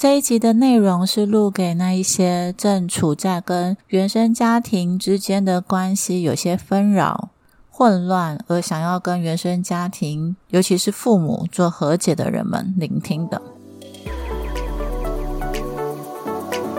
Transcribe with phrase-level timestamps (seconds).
[0.00, 7.28] 这一集的内容是录给那一些正处在跟原生家庭之间的关系有些纷扰、
[7.68, 13.42] 混乱，而想要跟原生家庭，尤其是父母做和解的人们聆听的。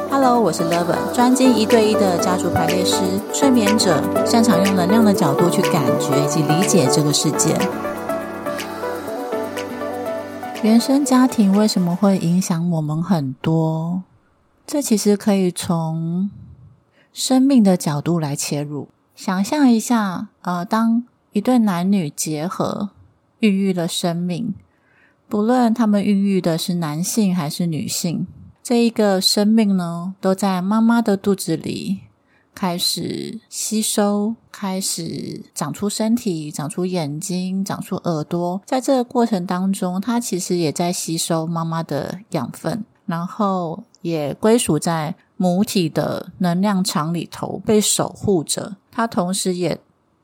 [0.10, 2.96] Hello，我是 Lover，专精一对一的家族排列师、
[3.32, 7.56] 催眠者，擅长用能量的角度去感觉以及理解这个世界。
[10.64, 14.04] 原生家庭为什么会影响我们很多？
[14.68, 16.30] 这其实可以从
[17.12, 18.90] 生命的角度来切入。
[19.16, 22.92] 想象一下，呃，当一对男女结合，
[23.40, 24.54] 孕育了生命，
[25.28, 28.28] 不论他们孕育的是男性还是女性。
[28.62, 32.02] 这一个生命呢，都在妈妈的肚子里
[32.54, 38.62] 开始吸收，开始长出身体，长出眼睛，长出耳朵。
[38.66, 48.78] 在这个过程当中，它其实也在吸收妈妈的养分，然后也归属在母体的能量场里头，被守护着。
[48.92, 49.80] 它同时也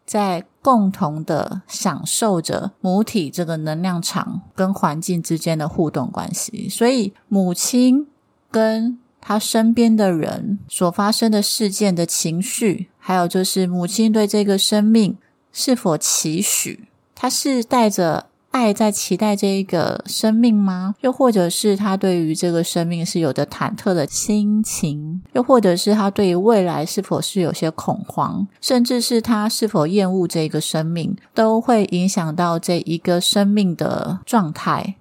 [0.06, 6.70] 在共同的享受着母体这个能量场跟环境之间的互动关系。
[6.70, 8.08] 所以，母亲。
[8.50, 15.18] 跟他身边的人所发生的事件的情绪，还有就是母亲对这个生命
[15.52, 20.96] 是否期许，他是带着爱在期待这一个生命吗？
[21.02, 25.22] 又或者是他对于这个生命是有着忐忑的心情？
[25.34, 28.48] 又或者是他对于未来是否是有些恐慌？
[28.62, 34.96] 甚至是他是否厌恶这个生命，都会影响到这一个生命的状态。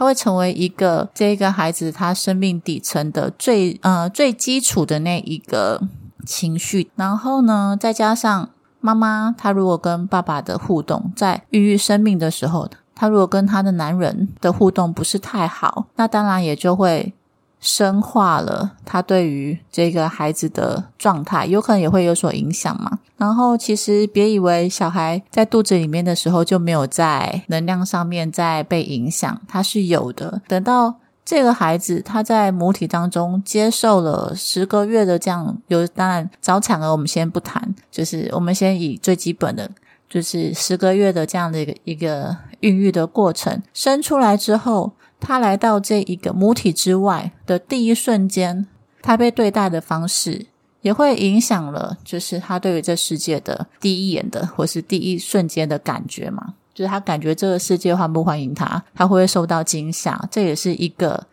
[0.00, 5.78] 他会成为一个这个孩子他生命底层的最呃最基础的那一个
[6.24, 8.48] 情绪，然后呢，再加上
[8.80, 17.12] 妈妈，她如果跟爸爸的互动，在孕育生命的时候，她如果跟她的男人的互动不是太好，那当然也就会。
[17.60, 22.98] 深化了他对于这个孩子的状态，有可能也会有所影响嘛。
[23.18, 30.40] 然后，其实别以为小孩在肚子里面的时候就没有在能量上面在被影响，他是有的。
[30.48, 39.70] 等到这个孩子他在母体当中接受了十个月的这样，有当然早产儿我们先不谈，就是我们先以最基本的，
[40.08, 44.92] 就是十个月的这样的一个一个孕育的过程，生出来之后。
[45.20, 48.66] 他来到这一个母体之外的第一瞬间，
[49.02, 50.46] 他被对待的方式
[50.80, 61.26] 也会影响了，就是他对于这世界的第一眼的或是第一瞬间的感觉嘛，就是他感觉这个世界欢不欢迎他，他会不会受到惊吓，这也是一个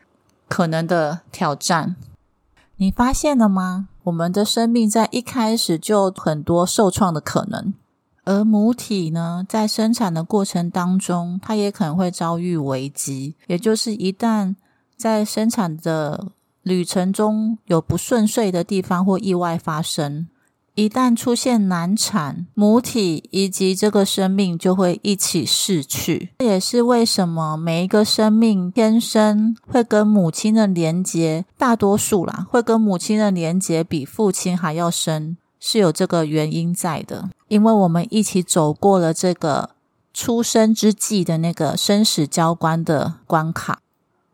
[0.47, 1.95] 可能的挑战。
[2.75, 3.87] 你发现了吗？
[4.03, 7.73] 我们的生命在一开始就很多受创的可能。
[8.27, 13.35] 而母体呢，在生产的过程当中，它也可能会遭遇危机。
[13.47, 14.53] 也就是一旦
[14.97, 16.27] 在生产的
[16.61, 20.27] 旅程中有不顺遂的地方或意外发生，
[20.75, 26.31] 一旦出现难产，母体以及这个生命就会一起逝去。
[26.39, 35.37] 这也是为什么每一个生命天生会跟母亲的连结，大多数啦，会跟母亲的连结比父亲还要深。
[35.59, 39.71] 是有这个原因在的，因为我们一起走过了这个
[40.13, 43.79] 出生之际的那个生死交关的关卡，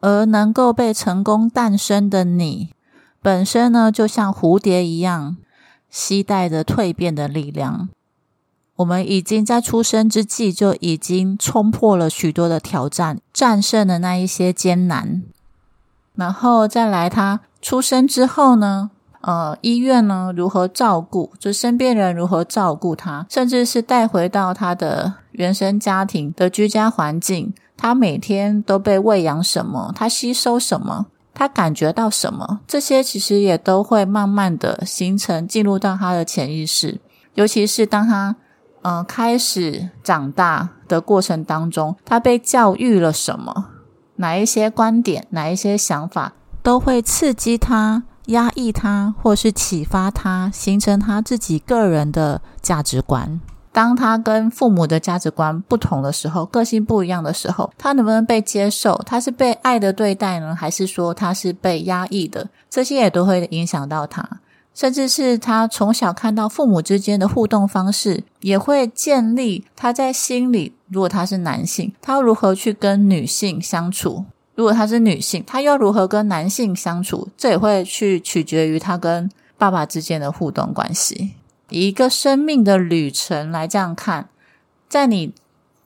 [0.02, 2.70] 而能够被成功诞生的你，
[3.22, 5.38] 本身呢就像蝴蝶一样，
[5.90, 7.90] 期待着蜕变的力量。
[8.78, 15.24] 我们已经在出生之际就已经冲破了许多的挑战，战胜了那一些艰难，
[16.16, 18.90] 然后再来他出生之后呢？
[19.24, 21.32] 呃，医院呢如何照顾？
[21.40, 29.94] 就身边人如何照顾他，甚至是带回到他的原生家庭的居家环境，他每天都被喂养什么？
[29.96, 31.06] 他吸收什么？
[31.34, 32.60] 他感觉到什么？
[32.68, 37.00] 这些其实也都会慢慢的形成，进入到他的潜意识。
[37.36, 38.36] 尤其是当他
[38.82, 43.70] 嗯开始长大的过程当中，他被教育了什么？
[44.18, 45.26] 哪一些观点？
[45.30, 48.04] 哪一些想法都会刺激他？
[48.28, 53.40] 压抑他，或是启发他，形成他自己个人的价值观。
[53.72, 59.02] 当他跟父母的价值观不同的时候，个性不一样的时候，他能不能被接受？
[59.06, 62.50] 他是被爱的对待呢，还是说他是被压抑的？
[62.70, 64.40] 这些也都会影响到他，
[64.76, 70.76] 甚至是他从小看到父母之间的互动方式，也会建立他在心里。
[70.90, 74.26] 如果他是男性，他如何去跟女性相处？
[74.56, 77.30] 如果她是女性，她又如何跟男性相处？
[77.38, 81.32] 这也会去取决于她跟爸爸之间的互动关系。
[81.70, 84.30] 以一个生命的旅程来这样看，
[84.88, 85.34] 在你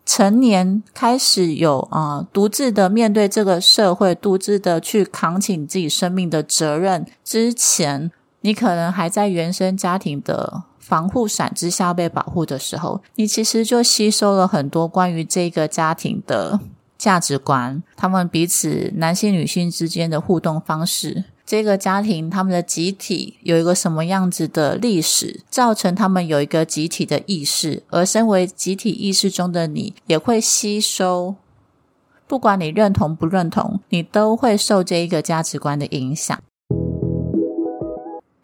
[0.05, 8.11] 成年开始有啊，独自的面对这个社会，独自的去扛起你自己生命的责任之前，
[8.41, 16.59] 你可能还在原生家庭的防护伞之下被保护的时候，你其实就吸收了很多关于这个家庭的
[16.97, 21.25] 价值观，他们彼此男性、女性之间的互动方式。
[21.45, 31.35] 这个家庭他们的集体有一个什么样子的历史，造成他们有一个集体的意识，而身为集体意识中的你，也会吸收，
[32.27, 36.37] 不管你认同不认同，你都会受这一个价值观的影响。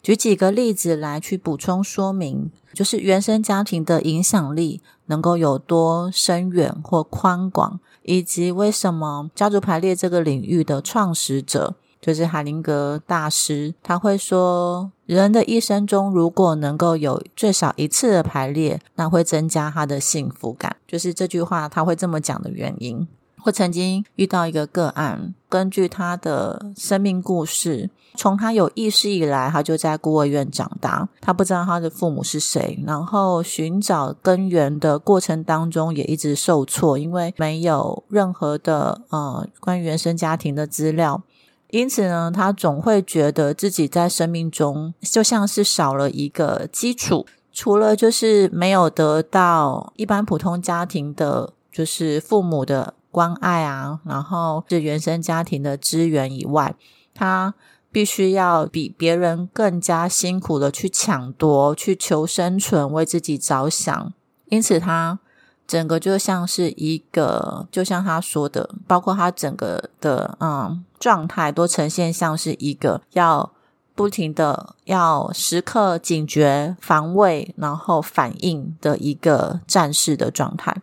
[0.04, 11.76] 举几个例子来去补充说明，就是原生家庭的影响力能够有多深远或宽广，以及为什么家族排列这个领域的创始者。
[12.02, 20.76] 就是海灵格大师，他会说，人的一生中如果能够有最少一次的排列，那会增加他的幸福感。
[20.86, 23.08] 就是这句话他会这么讲的原因。
[23.44, 41.22] 我曾经遇到一个个案，根据他的生命故事，从他有意识以来，他就在孤儿院长大，他不知道他的父母是谁，然后寻找根源的过程当中也一直受挫，因为没有任何的呃关于原生家庭的资料。
[41.70, 56.76] 因此呢，他总会觉得自己在生命中就像是少了一个基础，除了就是没有得到一般普通家庭的，就是父母的关爱啊，然后是原生家庭的资源以外，
[57.12, 57.52] 他
[57.94, 64.12] 必须要比别人更加辛苦的去抢夺、去求生存、为自己着想。
[64.46, 65.20] 因此他。
[65.66, 73.50] 整个就像是一个，就像他说的，包括他整个的嗯状态，都呈现像是一个要
[73.94, 80.82] 不停的要时刻警觉、防卫，然后反应的一个战士的状态。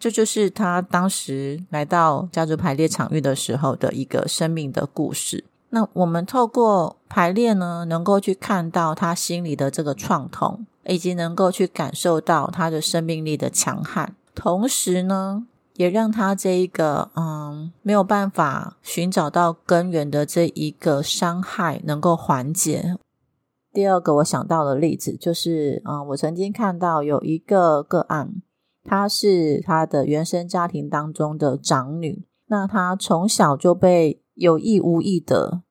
[0.00, 5.44] 这就是他当时来到家族排列场域的时候的一个生命的故事。
[5.74, 14.14] 那我们透过排列呢，能够去看到他心里的这个创痛，以及能够去感受到他的生命力的强悍。
[14.34, 15.46] 同时呢，
[15.76, 22.96] 也让他这一个嗯没有办法寻找到根源的这一个伤害能够缓解。
[23.72, 28.42] 第二个我想到的例子就是，嗯，我曾经看到有一个个案，
[28.84, 35.62] 她是她的原生家庭当中的长女，那她从小就被有意无意的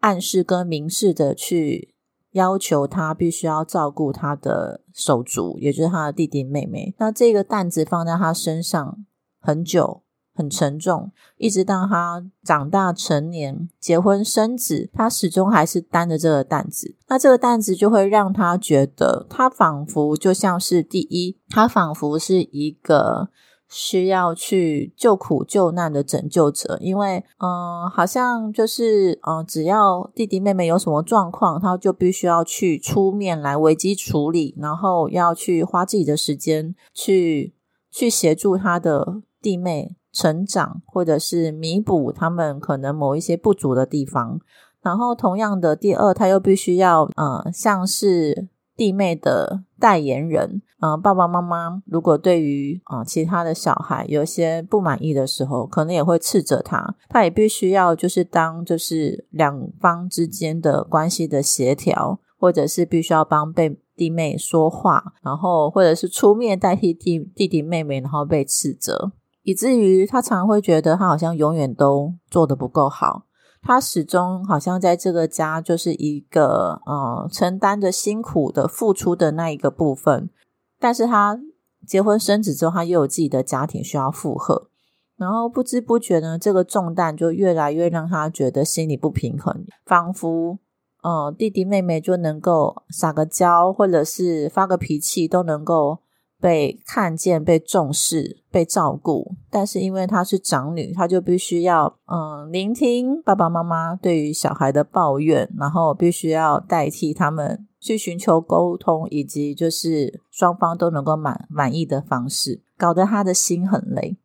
[0.00, 1.94] 暗示跟明示的去。
[2.32, 6.94] 要求他必须要照顾他的手足，也就是他的弟弟妹妹。
[6.98, 9.06] 那这个担子放在他身上
[9.40, 10.02] 很久，
[10.34, 16.94] 很沉重，一直到他长大成年、结婚生子，他始终还是担着这个担子。
[17.08, 23.30] 那这个担子就会让他觉得，他仿佛就像是第一，他仿佛是一个。
[23.78, 37.52] 需要去救苦救难的拯救者，因为嗯，好像就是嗯，只要弟弟妹妹有什么状况，他就必须要去出面来危机处理，然后要去花自己的时间去
[37.90, 44.40] 去协助他的弟妹成长，或者是弥补他们可能某一些不足的地方。
[44.80, 48.48] 然后同样的，第二，他又必须要嗯，像是。
[48.76, 73.25] 弟妹的代言人，嗯，爸爸妈妈如果对于啊其他的小孩有些不满意的时候，可能也会斥责他，他也必须要就是当就是两方之间的关系的协调，或者是必须要帮被弟妹说话，然后或者是出面代替弟弟弟妹妹，然后被斥责，以至于他常会觉得他好像永远都做得不够好。
[73.66, 80.30] 他始终好像在这个家就是一个呃承担着辛苦的付出的那一个部分，
[80.78, 81.40] 但是他
[81.84, 84.68] 结婚生子之后，他又有自己的家庭需要负荷，
[85.16, 90.60] 然后不知不觉呢，这个重担就越来越让他觉得心里不平衡，仿佛
[91.02, 95.98] 呃弟弟妹妹就能够撒个娇或者是发个脾气都能够。
[96.40, 114.18] 被看见、被重视、被照顾，但是因为她是长女，她就必须要嗯聆听爸爸妈妈对于小孩的抱怨，然后必须要代替他们去寻求沟通，以及就是双方都能够满满意的方式，搞得她的心很累。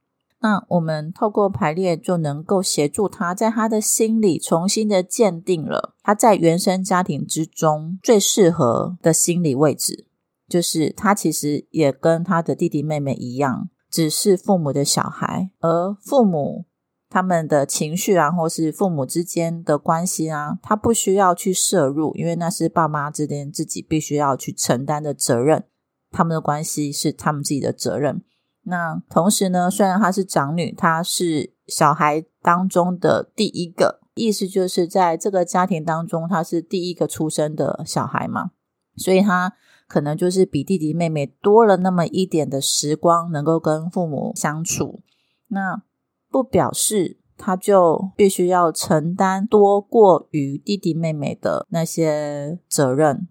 [0.43, 10.07] 那我们透过排列就能够协助她在她的心里重新的鉴定了她在原生家庭之中最适合的心理位置。
[10.51, 16.65] 就是他其实也跟他的弟弟妹妹一样，只是父母的小孩，而父母
[17.09, 25.63] 他们的情绪啊，或是父母之间的关系啊，他不需要去摄入，因为那是爸妈之间自己必须要去承担的责任。
[26.11, 28.21] 他们的关系是他们自己的责任，
[28.63, 38.51] 那同时呢，虽然她是长女，她是小孩当中的第一个，意思就是在这个家庭当中，她是第一个出生的小孩嘛，
[38.97, 39.53] 所以她
[39.91, 45.01] 可能就是比弟弟妹妹多了那么一点的时光，能够跟父母相处。
[45.49, 45.83] 那
[46.29, 53.27] 不表示他就必须要承担多过于弟弟妹妹的那些责任。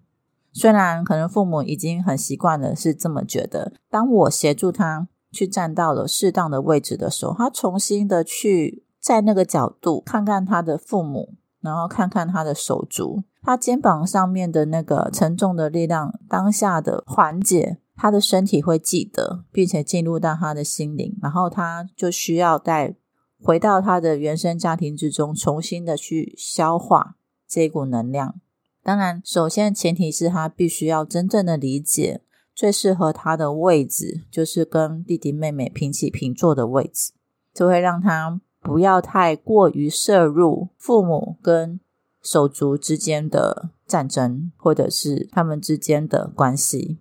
[0.53, 5.07] 虽然可能父母已经很习惯了是这么觉得，当我协助他。
[5.33, 22.95] 去站到了适当的位置的时候，他重新的去在那个角度看看他的父母，然后看看他的手足，他肩膀上面的那个沉重的力量，当下的缓解，他的身体会记得，并且进入到他的心灵，然后他就需要再
[23.41, 27.15] 回到他的原生家庭之中，重新的去消化
[27.47, 28.35] 这股能量。
[28.83, 32.21] 当然，首先前提是他必须要真正的理解。
[32.53, 37.13] 最适合他的位置就是跟弟弟妹妹平起平坐的位置，
[37.53, 41.79] 就会让他不要太过于摄入父母跟
[42.21, 46.99] 手足之间的战争，或者是他们之间的关系。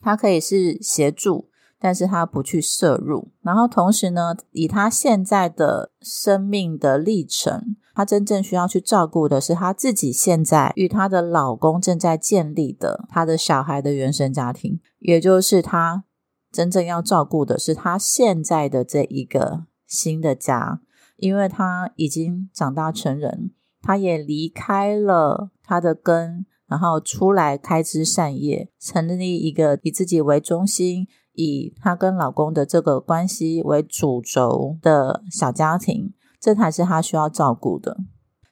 [0.00, 1.48] 他可以是协助。
[1.78, 16.04] 但是他不去摄入，然后同时呢，以他现在的生命的历程，他真正需要去照顾的是他自己现在与他的老公正在建立的他的小孩的原生家庭，也就是他
[16.50, 20.80] 真正要照顾的是他现在的这一个新的家，
[21.16, 23.50] 因为他已经长大成人，
[23.82, 31.06] 他也离开了他的根，然后出来开枝散叶，成立一个以自己为中心。
[31.38, 37.98] 以她跟老公的这个关系为主轴的小家庭，这才是她需要照顾的。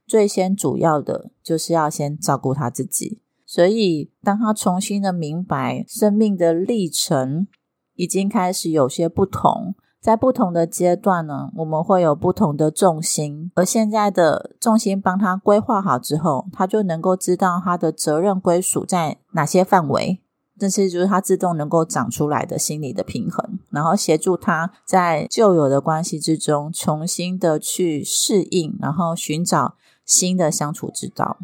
[0.07, 3.23] 最先主要的就是要先照顾她自己。
[3.47, 7.47] 所以，当她重新的明白生命的历程
[7.95, 13.51] 已经开始有些不同，在不同的阶段呢，我们会有不同的重心。
[13.55, 20.21] 而现在的重心帮他规划好之后，他就能够知道他的责任归属在哪些范围。
[20.59, 31.39] 这是就是他自动能够长出来的心理的平衡，然后协助他在旧有的关系之中重新的去适应，然后寻找新的相处之道。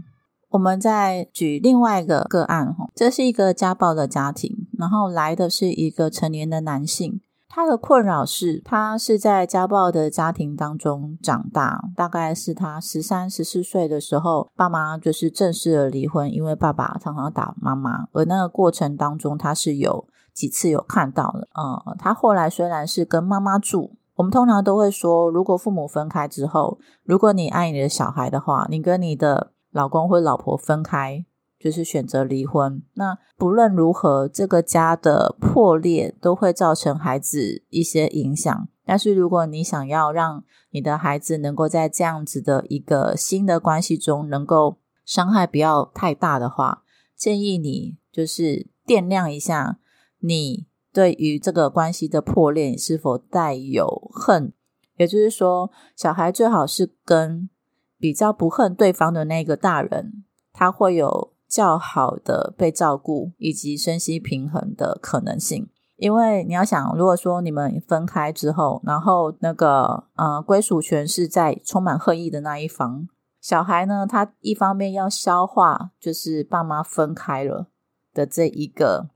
[0.51, 7.23] 我们再举另外一个个案哈，这是一个家暴的家庭，然后来的是一个成年的男性。
[7.53, 21.49] 他的困扰是，他是在家暴的家庭当中长大，大概是他十三、十四岁的时候，爸妈就是正式的离婚，因为爸爸常常打妈妈，而那个过程当中，他是有几次有看到的。
[21.55, 31.27] 呃，他后来虽然是跟妈妈住，我们通常都会说，如果父母分开之后，如果你爱你的小孩的话，你跟你的老公或老婆分开。
[31.61, 32.83] 就是选择离婚。
[32.95, 38.69] 那不论如何，这个家的破裂都会造成孩子一些影响。
[38.87, 46.83] 但是如果你想要让你的孩子能够在这样子的一个新的关系中，能够伤害不要太大的话，
[47.15, 49.79] 建议你就是掂量一下，
[50.21, 54.55] 你对于这个关系的破裂是否带有恨。
[54.97, 57.51] 也就是说，小孩最好是跟
[57.99, 60.25] 比较不恨对方的那个大人，
[60.55, 61.35] 他会有。
[61.51, 73.09] 较好的被照顾以及身心平衡的可能性，因为你要想，如果说你们分开之后，然后那个呃归属权是在充满恨意的那一方，
[73.41, 77.67] 小孩呢，他一方面要消化就是爸妈分开了
[78.15, 79.09] 的这一个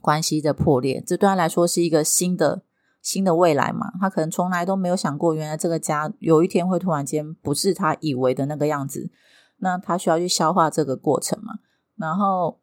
[0.00, 2.62] 关系的破裂，这对他来说是一个新的
[3.02, 9.10] 新的未来嘛，他可能从来都没有想过，原来这个家有一天会突然间不是他以为的那个样子。
[9.60, 11.47] 那他需要去消化这个过程嘛？
[11.98, 12.60] 然后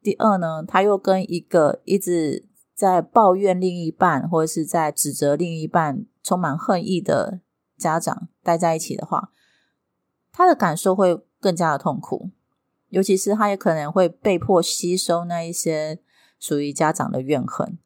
[0.00, 7.40] 第二呢，他又跟一个一直在抱怨另一半或者是在指责另一半、充满恨意的
[7.76, 9.30] 家长待在一起的话，
[10.32, 12.30] 他的感受会更加的痛苦。
[12.88, 15.98] 尤其是他也可能会被迫吸收那一些
[16.38, 17.78] 属于家长的怨恨。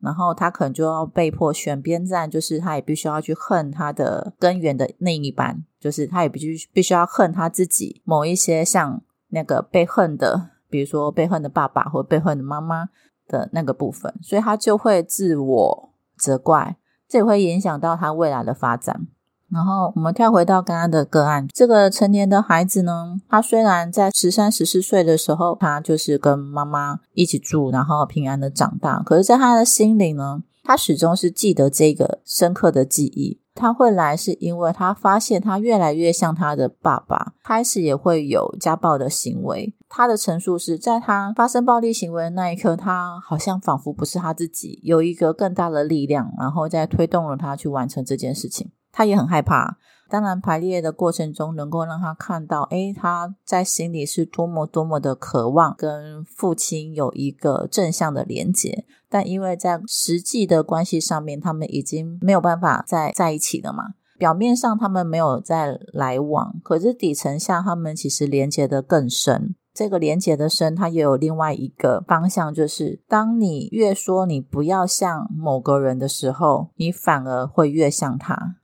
[0.00, 12.88] 然后他可能就要被迫选边站，就是他也必须要去恨他的根源的另一半，就是他也必须必须要恨他自己某一些像那个被恨的，比如说被恨的爸爸或被恨的妈妈
[13.26, 16.76] 的那个部分，所以他就会自我责怪，
[17.08, 19.06] 这也会影响到他未来的发展。
[19.52, 33.40] 然后我们跳回到刚刚的个案，这个成年的孩子呢，他虽然在十三、十四岁的时候，他就是跟妈妈一起住，然后平安的长大，可是，在他的心里呢，他始终是记得这个深刻的记忆。
[33.60, 39.74] 他会来是因为他发现他越来越像他的爸爸，开始也会有家暴的行为。
[39.88, 48.70] 他的陈述是在他发生暴力行为的那一刻，他好像仿佛不是他自己，有一个更大的力量，然后再推动了他去完成这件事情。
[48.90, 49.76] 他也很害怕。
[50.10, 63.94] 当然，排列的过程中能够让他看到，诶，他在心里是多么多么的渴望跟父亲有一个正向的连接，但因为在实际的关系上面，他们已经没有办法再在一起了嘛。
[64.18, 69.54] 表面上他们没有再来往，可是底层下他们其实连接的更深。
[69.72, 78.56] 这个连接的深，它也有另外一个方向，就是当你越说你不要像某个人的时候，你反而会越像他。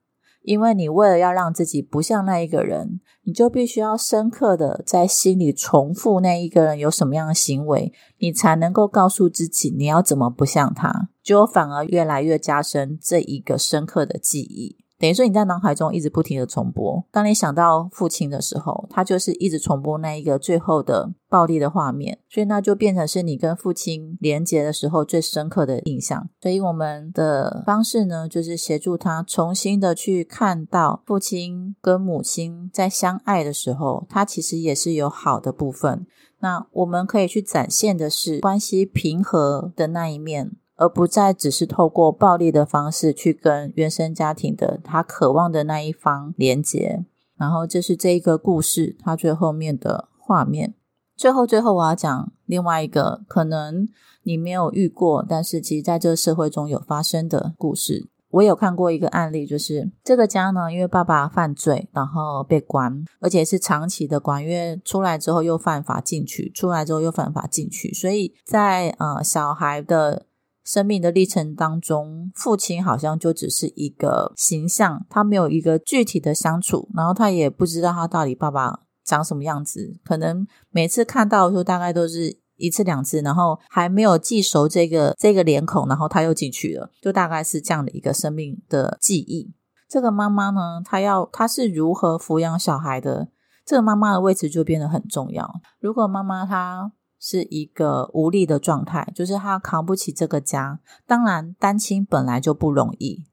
[0.46, 14.76] 因为你为了要让自己不像那一个人，你就必须要深刻的在心里重复那一个人有什么样的行为，你才能够告诉自己你要怎么不像他，就反而越来越加深这一个深刻的记忆。
[14.98, 26.30] 等于说你在脑海中一直不停的重播，当你想到父亲的时候，他就是一直重播那一个最后的暴力的画面，所以那就变成是你跟父亲连接的时候最深刻的印象。
[26.40, 36.06] 所以我们的方式呢，就是协助他重新的去看到父亲跟母亲在相爱的时候，他其实也是有好的部分。
[36.40, 40.52] 那我们可以去展现的是关系平和的那一面。
[40.76, 47.04] 而不再只是透过暴力的方式去跟原生家庭的他渴望的那一方连接，
[47.36, 50.74] 然后这是这一个故事它最后面的画面。
[51.16, 53.88] 最后，最后我要讲另外一个可能
[54.22, 58.08] 你没有遇过，但是其实在这个社会中有发生的故事。
[58.28, 70.26] 我有看过一个案例，就是这个家呢，因为爸爸犯罪，然后被关，而且是长期的关，因为出来之后又犯法进去，出来之后又犯法进去，所以在呃小孩的。
[70.66, 80.00] 生命的历程当中，父亲好像就只是一个形象，他没有一个具体的相处，然后他也不知道他到底爸爸长什么样子。
[80.04, 89.54] 可能每次看到的时候，大概都是一次两次，然后还没有记熟这个这个脸孔，然后他又进去了，就大概是这样的一个生命的记忆。
[89.88, 93.28] 这个妈妈呢，她要她是如何抚养小孩的？
[93.64, 95.60] 这个妈妈的位置就变得很重要。
[95.78, 96.90] 如果妈妈她。
[97.18, 100.80] 是一个无力的状态，就是他扛不起这个家。
[101.06, 103.24] 当然，单亲本来就不容易，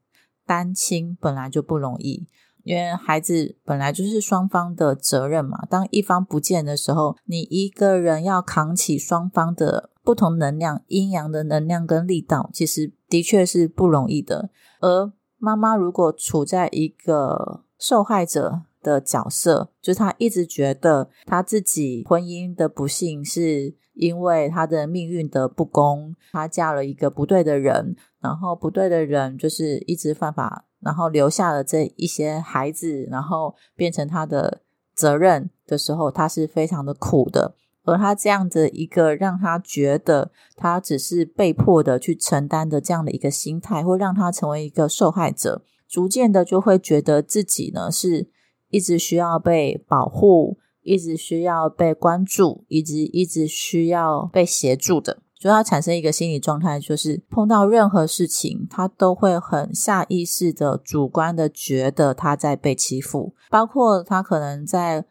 [0.46, 2.28] 单亲本来就不容易，
[2.62, 5.64] 因为孩子本来就是双方的责任嘛。
[5.68, 14.50] 当一方不见的时候，你一个人要扛起双方的不同能量、阴阳的能量跟力道，其实的确是不容易的。
[14.80, 34.62] 而妈妈如果处在一个受害者，的角色就是他一直觉得他自己婚姻的不幸是因为他的命运的不公，他嫁了一个不对的人，然后不对的人就是一直犯法，然后留下了这一些孩子，然后变成他的
[34.94, 37.54] 责任的时候，他是非常的苦的。
[37.84, 48.28] 而他这样的一个让他觉得他只是被迫的去承担的这样的一个心态，会让他成为一个受害者，逐渐的就会觉得自己呢是。
[48.74, 63.36] 一直需要被保护，一直需要被关注，以及一直需要被协助的，就要产生一个心理状态，就是碰到任何事情，他都会很下意识的、主观的觉得他在被欺负。
[63.48, 65.04] 包括他可能在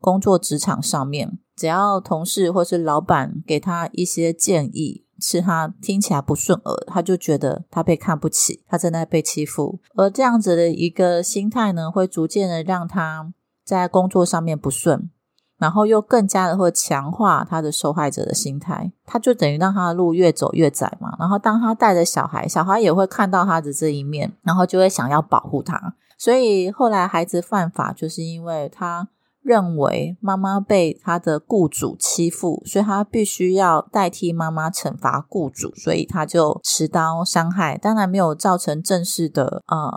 [0.00, 5.04] 工作职场上面，只要同事或是老板给他一些建议。
[5.20, 9.78] 是他听起来不顺耳，他就觉得他被看不起，他正在被欺负。
[9.94, 13.32] 而这样子的一个心态呢，会逐渐的让他
[13.64, 15.10] 在工作上面不顺，
[15.58, 18.90] 然后又更加的会强化他的受害者的心态。
[19.04, 21.14] 他就等于让他的路越走越窄嘛。
[21.18, 25.94] 然后当他带着小孩，小孩也会看到他的这一面，然后就会想要保护他。
[26.16, 29.08] 所以后来孩子犯法，就是因为他。
[29.50, 37.76] 认为妈妈被他的雇主欺负，所以他必须要代替妈妈惩罚雇主，所以他就持刀伤害。
[37.76, 39.90] 当然没有造成正式的呃，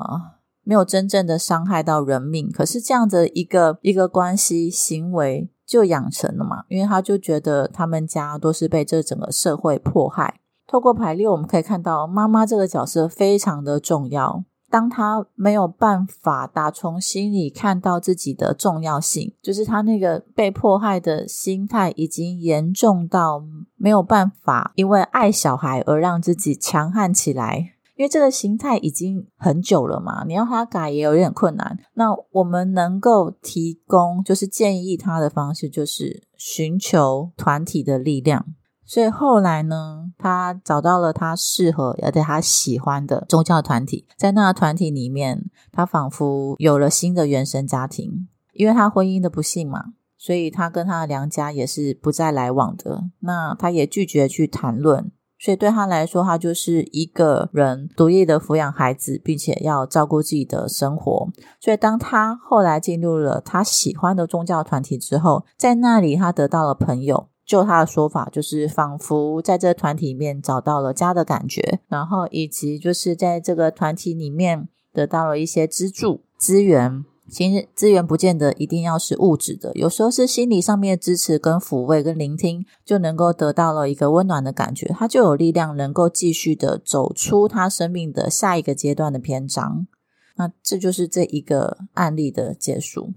[0.63, 2.51] 没有真正的伤害到人命。
[2.51, 10.39] 可是这样的一个一个关系行为就养成了嘛，因为他就觉得他们家都是被这整个社会迫害。
[10.65, 14.43] 透过排列，我们可以看到妈妈这个角色非常的重要。
[14.73, 23.43] 当他没有办法打从心里看到自己的重要性，就是他那个被迫害的心态已经严重到
[23.77, 31.77] 没有办法因为爱小孩而让自己强悍起来，因为这个心态已经很久了嘛，你要他改也有点困难。
[31.93, 38.43] 那我们能够提供就是建议他的方式，就是寻求团体的力量。
[38.93, 49.93] 所以后来呢，他找到了他适合而且他喜欢的宗教团体，在那个团体里面，他仿佛有了新的原生家庭，因为他婚姻的不幸嘛。
[50.15, 53.05] 所以他跟他的娘家也是不再来往的。
[53.21, 55.11] 那他也拒绝去谈论。
[55.39, 61.27] 所以对他来说，他就是一个人独立的抚养孩子，并且要照顾自己的生活。
[61.59, 67.29] 所以当他后来进入了他喜欢的宗教团体之后，在那里他得到了朋友。
[67.45, 77.03] 就他的说法，就是仿佛在这团体里面找到了家的感觉，然后以及就是在这个团体里面得到了一些资助资源。
[77.29, 89.87] 其实资源不见得一定要是物质的，有时候是心理上面的支持、跟抚慰、跟聆听，就能够得到了一个温暖的感觉，他就有力量能够继续的走出他生命的下一个阶段的篇章。
[90.35, 93.13] 那这就是这一个案例的结束。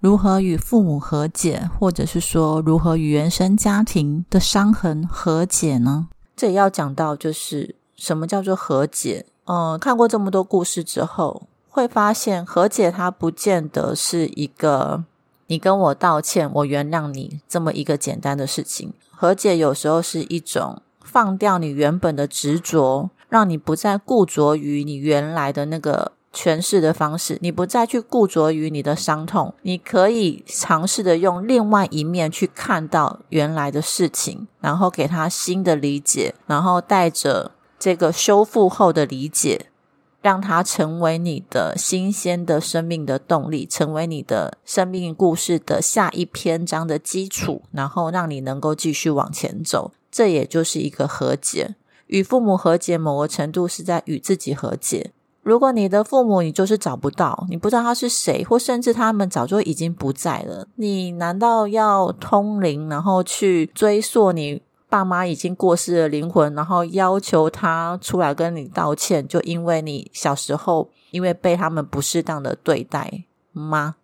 [0.00, 6.08] 如何与父母和解，或者是说如何与原生家庭的伤痕和解呢？
[6.36, 9.26] 这也要讲到，就是什么叫做和解？
[9.46, 11.48] 嗯，看过这么多故事之后。
[11.70, 15.04] 会发现和解，它不见得是一个
[15.46, 18.92] 你跟我道歉，我原谅你这么一个简单的事情。
[19.12, 39.66] 和解有时候是一种放掉你原本的执着，让你不再固着于你原来的那个诠释的方式，你不再去固着于你的伤痛，你可以尝试的用另外一面去看到原来的事情，然后给他新的理解，然后带着这个修复后的理解。
[40.20, 49.92] 让它成为你的新鲜的生命的动力，成为你的生命故事的下一篇章的基础，然后让你能够继续往前走。
[50.10, 51.76] 这也就是一个和解，
[52.08, 55.12] 与父母和解，某个程度是在与自己和解。
[55.48, 64.62] 如果你的父母你就是找不到，你不知道他是谁，或甚至他们早就已经不在了，你难道要通灵，然后去追溯你？
[64.90, 73.96] 爸妈已经过世的灵魂，然后要求他出来跟你道歉，就因为你小时候因为被他们不适当的对待吗？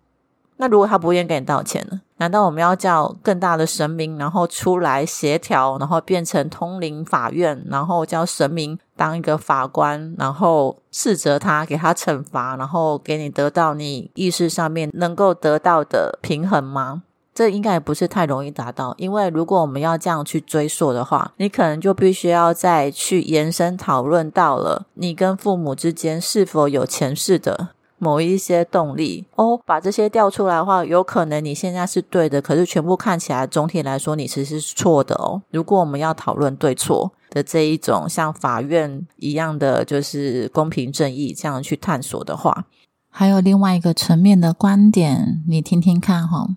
[0.58, 2.02] 那如果他不愿意跟你道歉呢？
[2.24, 17.02] 难道我们要叫更大的神明，然后出来协调，然后变成通灵法院，然后叫神明当一个法官，然后斥责他，给他惩罚，然后给你得到你意识上面能够得到的平衡吗？
[17.34, 29.60] 这应该也不是太容易达到，因为如果我们要这样去追溯的话，你可能就必须要再去延伸讨论到了你跟父母之间是否有前世的某一些动力哦。
[29.64, 35.42] 把这些调出来的话，有可能你现在是对的，可是全部看起来总体来说你其实是错的哦。
[35.50, 42.66] 如果我们要讨论对错的这一种像法院一样的就是公平正义这样去探索的话，
[43.10, 46.48] 还有另外一个层面的观点，你听听看哈。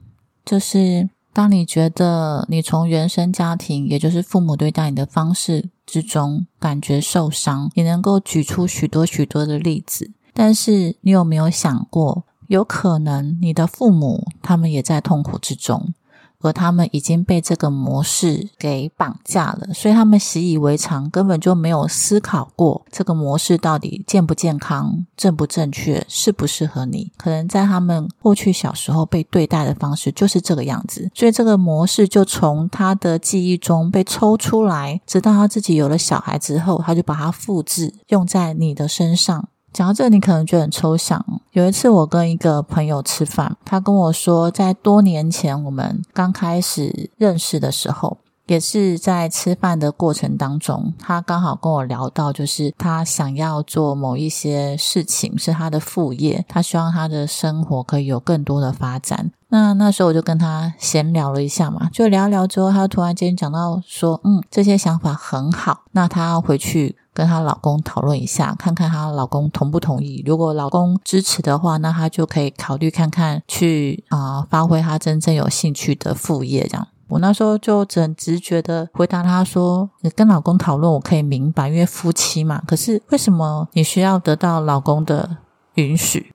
[0.45, 10.11] 就是当你觉得你从原生家庭，也就是父母对待你的方式之中感觉受伤，你能够举出许多许多的例子。
[10.37, 15.95] 但是你有没有想过，有可能你的父母他们也在痛苦之中？
[16.41, 27.11] 而他们已经被这个模式给绑架了，所以他们习以为常，根本就没有思考过这个模式到底健不健康、正不正确、适不适合你。
[27.17, 39.49] 可能在他们过去小时候被对待的方式就是这个样子，所以这个模式就从他的记忆中被抽出来，直到他自己有了小孩之后，他就把它复制用在你的身上。
[39.73, 41.23] 讲到这，你可能觉得很抽象。
[41.51, 59.31] 有一次，我跟一个朋友吃饭，他跟我说，在多年前我们刚开始认识的时候，也是在吃饭的过程当中，他刚好跟我聊到，就是他想要做某一些事情，是他的副业，他希望他的生活可以有更多的发展。
[59.49, 66.97] 那那时候我就跟他闲聊了一下嘛，就聊聊之后，他突然间讲到说，嗯，这些想法很好，那他要回去。
[67.17, 70.21] 跟她老公讨论一下，看看她老公同不同意。
[70.23, 76.67] 如果老公支持的话，那她就可以考虑看看去啊，发挥她真正有兴趣的副业。
[76.67, 82.61] 这样，我那时候就很直觉的回答她说：“你跟老公讨论，我可以明白，因为夫妻嘛。
[82.67, 85.37] 可是为什么你需要得到老公的
[85.73, 86.31] 允许？”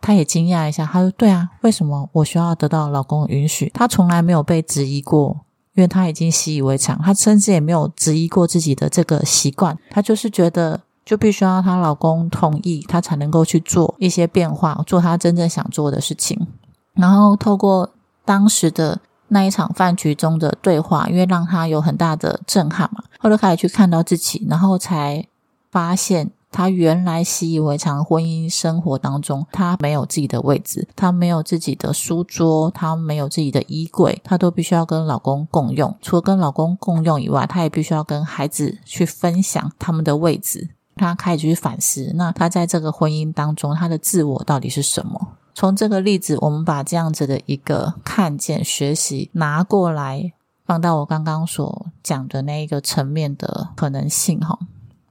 [0.00, 3.68] 她也惊讶一下，她说：“对啊，为什么我需要得到老公允许？
[3.74, 5.40] 她从来没有被质疑过。”
[5.74, 9.78] 因为她已经习以为常，她甚至也没有质疑过自己的这个习惯。
[9.90, 16.46] 她就是觉得，就必须要她老公同意，她才能够去做一些变化，做她真正想做的事情。
[16.94, 17.90] 然后透过
[18.24, 25.26] 当时的那一场饭局中的对话，因为让她有很大的震撼嘛，后来开始去看到自己，然后才
[25.70, 35.96] 发现他原来习以为常婚姻生活当中，他没有自己的位置，他没有自己的书桌，他没有自己的衣柜，他都必须要跟老公共用。
[36.02, 40.70] 除了跟老公共用以外，他也必须要跟孩子去分享他们的位置。
[40.96, 45.28] 他开始去反思，那他在这个婚姻当中，他的自我到底是什么？
[45.54, 50.32] 从这个例子，我们把这样子的一个看见、学习拿过来，
[50.66, 54.58] 放到我刚刚所讲的那一个层面的可能性，哈。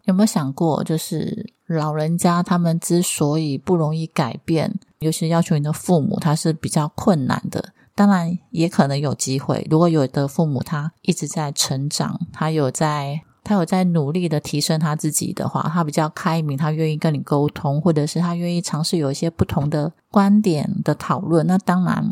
[0.10, 7.74] 有没有想过，就是老人家他们之所以不容易改变，尤其要求你的父母，他是比较困难的。
[7.94, 9.68] 当然，也可能有机会。
[9.70, 22.12] 如果有的父母他一直在成长，他有在他有在努力的提升他自己的话，他比较开明，他愿意跟你沟通，或者是他愿意尝试有一些不同的观点的讨论，那当然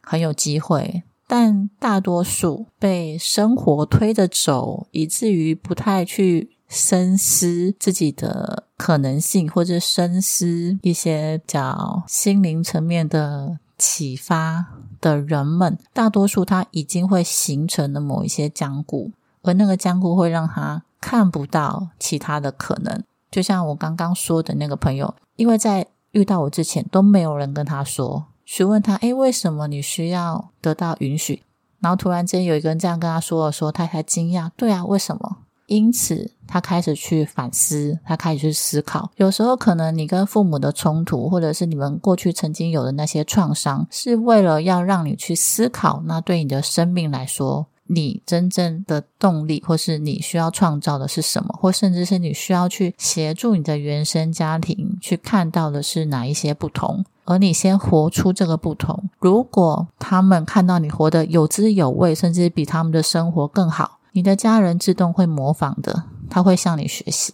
[0.00, 1.02] 很有机会。
[1.26, 6.50] 但大多数被生活推着走，以至于不太去。
[6.68, 14.66] 深思自己的可能性，或者深思一些较心灵层面的启发
[15.00, 23.02] 的人们，大多数他已经会形成了某一些僵固，而那个僵固会让他看不到其他的可能。
[23.30, 31.42] 就像我刚刚说的那个朋友，因为在遇到我之前都没有人跟他说，询问他：“诶，为什么你需要得到允许？”
[31.80, 39.10] 然后突然间有一个人这样跟他说了：“说，他才惊讶：“对啊，为什么？”因此，他开始去反思，他开始去思考。
[39.16, 46.02] 有时候，可能你跟父母的冲突，或者是你们过去曾经有的那些创伤，是为了要让你去思考。
[46.06, 51.54] 那对你的生命来说，你真正的动力，或是你需要创造的是什么？
[51.60, 57.04] 或甚至是你需要去协助你的原生家庭去看到的是哪一些不同？
[57.26, 59.10] 而你先活出这个不同。
[59.18, 63.97] 如果他们看到你活得有滋有味，甚至比他们的生活更好。
[64.18, 67.32] 你的家人自动会模仿的，他会向你学习，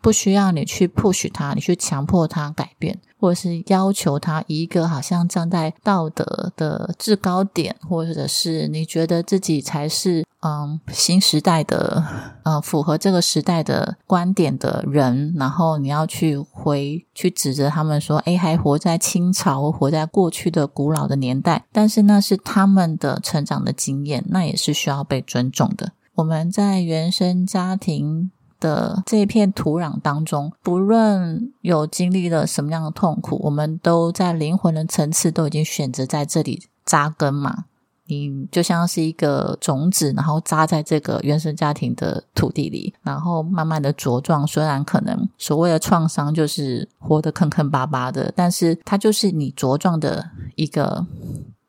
[0.00, 12.04] 不需要你去 push 他，你去强迫他改变，或者是要求他一个好像站在道德的制高点，或者是你觉得自己才是嗯新时代的
[12.42, 25.92] 呃符合这个时代的观点的人，然后你要去回去指责他们说，哎，还活在清朝活在过去的古老的年代，但是那是他们的成长的经验，那也是需要被尊重的。
[26.16, 37.64] 我们在原生家庭的这片土壤当中，不论有经历了什么样的痛苦，我们都在灵魂的层次都已经选择在这里扎根嘛。
[38.08, 44.46] 你就像是一个种子，然后扎在这个原生家庭的土地里，然后慢慢的茁壮。
[44.46, 51.04] 虽然可能所谓的创伤就是活得坑坑巴巴的，但是它就是你茁壮的一个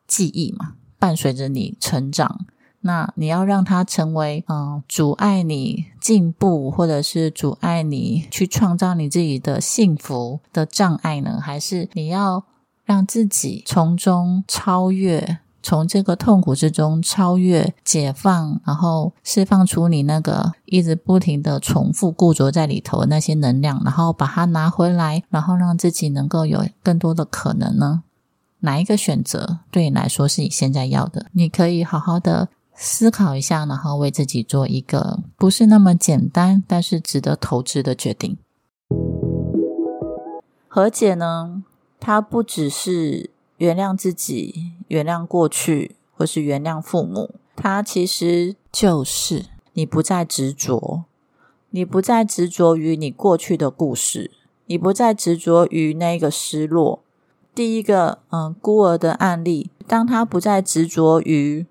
[0.06, 2.46] 记忆嘛，伴随着你成长。
[2.80, 11.40] 那你要让它成为嗯阻碍你进步，或者是阻碍你去创造你自己的幸福的障碍呢？
[11.42, 12.44] 还是你要
[12.84, 28.04] 让自己从中超越，从这个痛苦之中超越、解放，然后释放出你那个一直不停的重复固着在里头的那些能量，然后把它拿回来，然后让自己能够有更多的可能呢？
[28.60, 31.26] 哪一个选择对你来说是你现在要的？
[31.32, 32.48] 你可以好好的。
[32.80, 38.38] 思考一下，然后为自己做一个不是那么简单，但是值得投资的决定。
[40.68, 41.64] 和解呢，
[41.98, 51.02] 它不只是原谅自己、原谅过去，或是原谅父母，它其实就是你不再执着，
[51.70, 54.30] 你不再执着于你过去的故事，
[54.66, 57.02] 你不再执着于那个失落。
[57.52, 61.66] 第一个，嗯，孤儿的案例，当他不再执着于。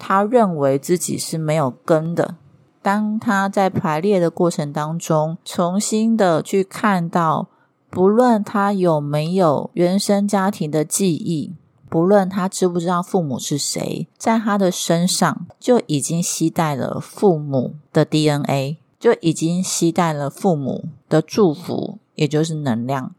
[0.00, 2.36] 他认为自己是没有根的。
[2.82, 7.48] 当他在排列的过程当中，重新的去看到，
[7.90, 11.52] 不论他有没有原生家庭的记忆，
[11.90, 23.14] 不论他知不知道父母是谁，在他的身上就已经携带了父母的 DNA，就已经携带了父母的祝福，也就是能量。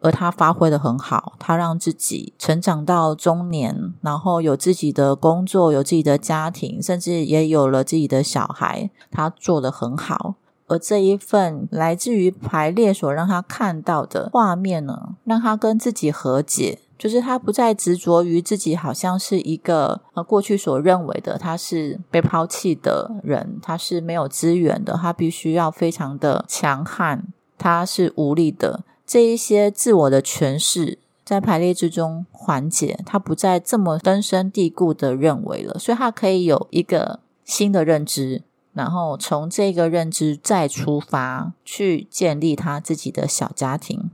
[0.00, 8.90] 而他发挥的很好，他让自己成长到中年，然后有自己的工作，有自己的家庭，甚至也有了自己的小孩。
[9.10, 10.36] 他做的很好，
[10.68, 27.24] 而这一份来自于排列所让他看到的画面呢，让他跟自己和解，就是他不再执着于自己好像是一个呃过去所认为的他是被抛弃的人，他是没有资源的，他必须要非常的强悍，
[27.58, 28.84] 他是无力的。
[29.08, 38.42] 这一些自我的诠释在排列之中缓解，他不再这么根深蒂固的认为了，所以他可以有一个新的认知，
[38.74, 44.10] 然后从这个认知再出发，去建立他自己的小家庭。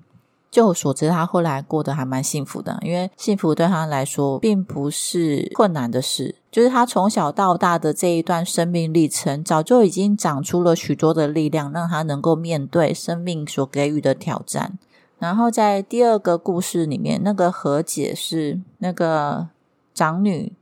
[0.54, 14.78] 就我所知，他后来过得还蛮幸福的，因为幸福对他来说并不是困难的事，就是他从小到大的这一段生命历程，早就已经长出了许多的力量，让他能够面对生命所给予的挑战。
[15.18, 19.48] 然后在第二个故事里面，那个和解是那个
[19.92, 20.52] 长女，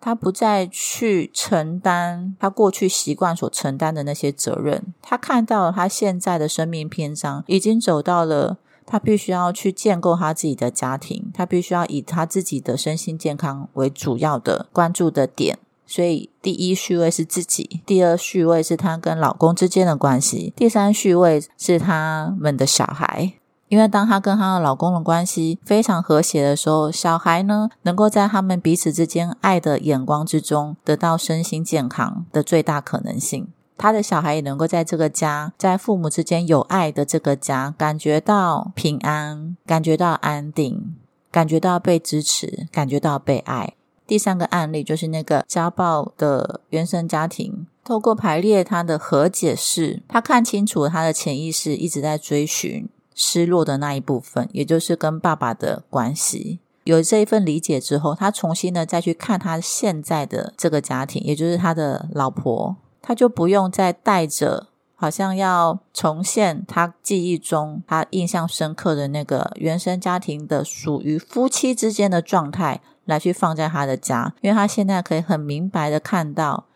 [0.00, 8.58] 她不再去承担她过去习惯所承担的那些责任，她看到了她现在的生命篇章已经走到了。
[8.90, 15.58] 他必须要去建构他自己的家庭，他必须要以他自己的身心健康为主要的关注的点。
[15.86, 23.32] 所以，第一序位是自己，第二序位是他跟老公之间的关系，第三序位是他们的小孩。
[23.68, 33.46] 因为当她跟她的老公的关系非常和谐的时候，小孩呢能够在他们彼此之间爱的眼光之中得到身心健康的最大可能性。
[33.80, 40.96] 他的小孩也能够在这个家，在父母之间有爱的这个家，感觉到平安，感觉到安定，
[41.30, 43.72] 感觉到被支持，感觉到被爱。
[44.06, 56.58] 第三个案例就是那个家暴的原生家庭，透过排列他的和解式，他看清楚他的潜意识一直在追寻失落的那一部分，也就是跟爸爸的关系。
[56.84, 62.76] 有这一份理解之后，他重新的再去看他现在的这个家庭，也就是他的老婆。
[63.10, 76.66] 他就不用再带着，好像要重现他记忆中他印象深刻的那个原生家庭的属于夫妻之间的状态来去放在他的家，因为他现在可以很明白的看到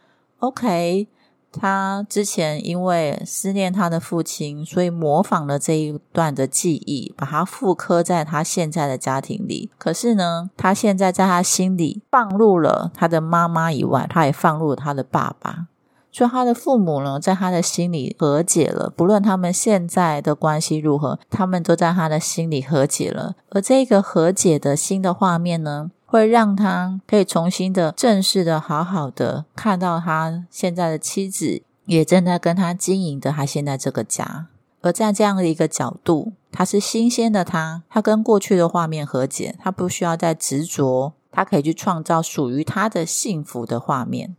[0.41, 1.07] ，OK，
[1.53, 9.71] 他之前因为思念他的父亲，所以模仿了这一段的记忆，把它复刻在他现在的家庭里。
[9.79, 15.69] 可是呢，他现在在他心里放入了他的妈妈以外，他也放入了他的爸爸。
[16.15, 18.89] 所以他的父母呢，在他的心里和解了。
[18.89, 23.35] 不论他们现在的关系如何，他们都在他的心里和解了。
[23.51, 34.47] 而这个和解的新的画面呢，会让他可以重新的、正式的、好好的看到他现在的妻子也正在跟他经营的他现在这个家。
[34.83, 44.37] 而在这样的一个角度，他是新鲜的，他他跟过去的画面和解，他不需要再执着，他可以去创造属于他的幸福的画面。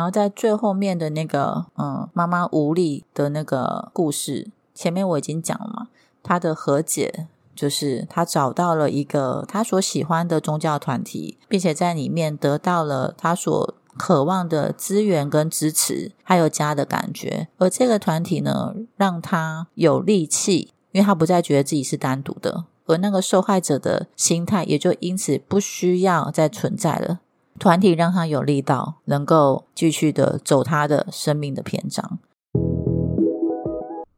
[0.00, 5.88] 然后在最后面的那个，嗯，妈妈无力的那个故事，前面我已经讲了嘛。
[6.22, 17.48] 他的和解就是他找到了一个他所喜欢的宗教团体，并且在里面得到了他所渴望的资源跟支持，还有家的感觉。
[17.58, 27.20] 而这个团体呢，让他有力气，因为他不再觉得自己是单独的，而那个受害者的心态也就因此不需要再存在了。
[27.60, 32.18] 团体让他有力道，能够继续的走他的生命的篇章。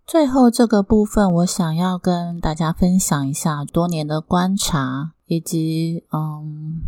[0.07, 6.83] 最后这个部分，我想要跟大家分享一下多年的观察，以及嗯，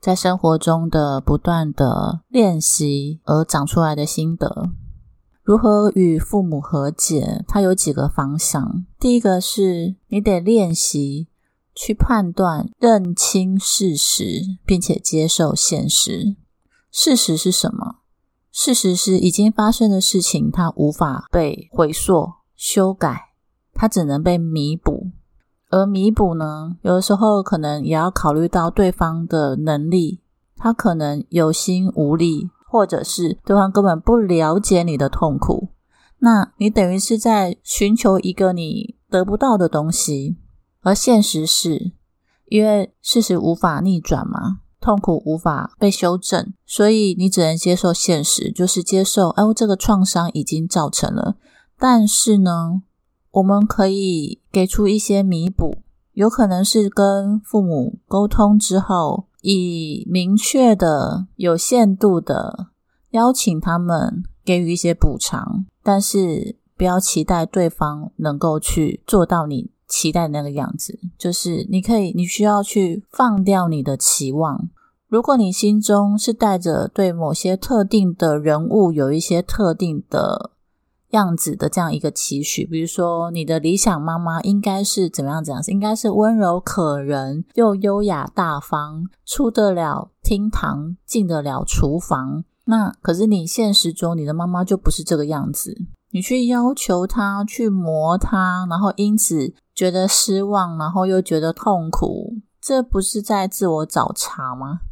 [0.00, 4.70] 在生活中的不断的练习而长出来的心得。
[5.42, 7.44] 如何与父母和解？
[7.48, 8.84] 它有几个方向。
[9.00, 11.26] 第一个是你得练习。
[11.74, 16.36] 去判断、认清事实，并且接受现实。
[16.90, 17.96] 事实是什么？
[18.52, 23.30] 事实是已经发生的事情，它无法被回溯、修改，
[23.72, 25.08] 它只能被弥补。
[25.70, 30.20] 而弥补呢，有的时候可能也要考虑到对方的能力，
[30.56, 35.70] 他可能有心无力，或者是对方根本不了解你的痛苦。
[36.18, 40.36] 那你等于是在寻求一个你得不到的东西。
[40.84, 41.92] 而现实是，
[42.46, 51.36] 因为事实无法逆转嘛，痛苦无法被修正，所以你只能接受现实，就是接受，哎，这个创伤已经造成了。
[51.78, 52.82] 但是呢，
[53.30, 55.78] 我们可以给出一些弥补，
[56.12, 62.68] 有可能是跟父母沟通之后，以明确的、有限度的
[63.10, 69.70] 邀请他们给予一些补偿，但是不要期待对方能够去做到你。
[69.94, 74.68] 期待那个样子，就是你可以，你需要去放掉你的期望。
[75.06, 80.50] 如果你心中是带着对某些特定的人物有一些特定的
[81.10, 92.42] 样子的这样一个期许，比如说你的理想妈妈应该是怎么样怎样，应该是温柔可人又优雅大方，出得了厅堂，进得了厨房。
[92.64, 95.86] 那可是你现实中你的妈妈就不是这个样子。
[96.14, 104.82] 你去要求他去磨他，然后因此觉得失望，然后又觉得痛苦，这不是在自我找茬吗？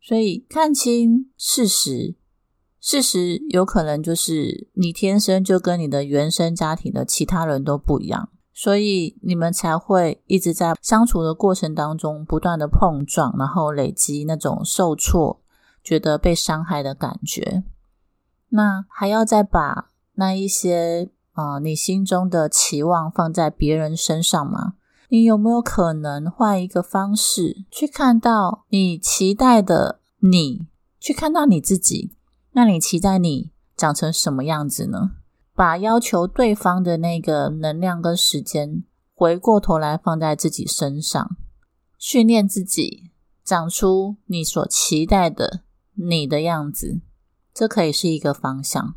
[0.00, 2.16] 所以看清事实，
[2.80, 15.40] 事实有可能就是你天生就跟你的原生家庭的其他人都不一样，所以你们才会一直在相处的过程当中不断的碰撞，然后累积那种受挫、
[15.84, 17.62] 觉得被伤害的感觉。
[18.48, 24.74] 那还要再把那一些啊，你心中的期望放在别人身上吗？
[25.08, 30.66] 你有没有可能换一个方式去看到你期待的你，
[30.98, 32.16] 去看到你自己？
[32.52, 35.12] 那你期待你长成什么样子呢？
[35.54, 38.84] 把要求对方的那个能量跟时间，
[39.14, 41.36] 回过头来放在自己身上，
[41.98, 43.10] 训练自己
[43.44, 45.60] 长出你所期待的
[45.94, 47.00] 你的样子，
[47.52, 48.94] 这可以是一个方向。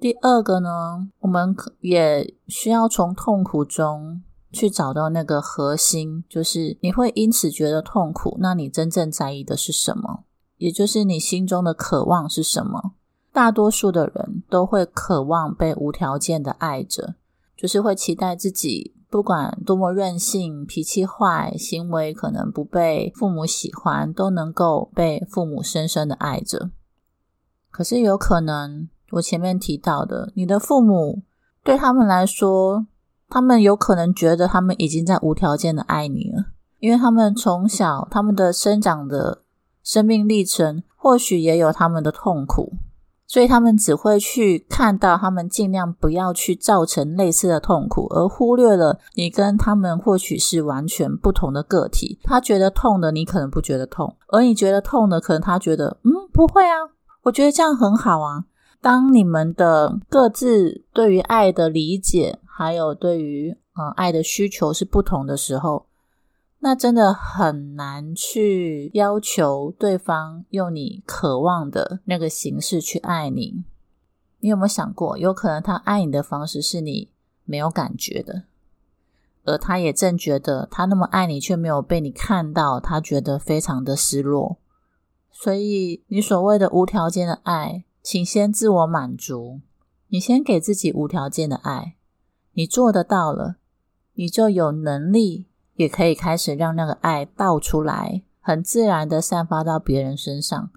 [0.00, 10.24] 第二个呢，我们可也需要从痛苦中去找到那个核心，就是你会因此觉得痛苦，那你真正在意的是什么？
[10.56, 12.92] 也就是你心中的渴望是什么？
[13.30, 17.16] 大多数的人都会渴望被无条件的爱着，
[17.54, 26.70] 就是会期待自己不管多么任性、脾气坏、行为可能不被父母喜欢，都能够被父母深深的爱着。
[27.70, 31.22] 可是有可能，我前面提到的，你的父母
[31.62, 32.86] 对他们来说，
[33.28, 36.46] 他们有可能觉得他们已经在无条件的爱你了，
[36.78, 39.42] 因为他们从小他们的生长的。
[39.82, 42.74] 生命历程或许也有他们的痛苦，
[43.26, 52.20] 所以他们只会去看到，他们尽量不要去造成类似的痛苦，而忽略了你跟他们或许是完全不同的个体。
[52.22, 56.76] 他觉得痛的，你可能不觉得痛；而你觉得痛的，可能他觉得嗯不会啊，
[57.22, 58.44] 我觉得这样很好啊。
[58.80, 65.86] 当你们的各自对于爱的理解，还有对于呃爱的需求是不同的时候。
[66.62, 73.64] 那真的很难去要求对方用你渴望的那个形式去爱你。
[74.40, 77.10] 你有没有想过，有可能他爱你的方式是你
[77.44, 78.44] 没有感觉的，
[79.44, 84.58] 而他也正觉得他那么爱你，却没有被你看到，他觉得非常的失落。
[85.30, 89.60] 所以，你所谓的无条件的爱，请先自我满足，
[90.08, 91.96] 你先给自己无条件的爱，
[92.52, 93.56] 你做得到了，
[94.14, 95.46] 你就有能力。
[95.76, 100.70] 也可以开始让那个爱倒出来，很自然的散发到别人身上。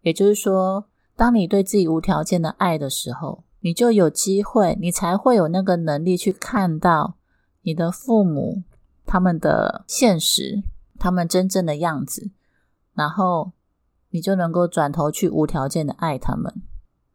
[0.00, 7.16] 也就是说，当你对自己无条件的爱的时候，你就有机会，你才会有那个能力去看到
[7.60, 8.62] 你的父母
[9.04, 10.62] 他们的现实，
[10.98, 12.30] 他们真正的样子，
[12.94, 13.52] 然后
[14.10, 16.62] 你就能够转头去无条件的爱他们。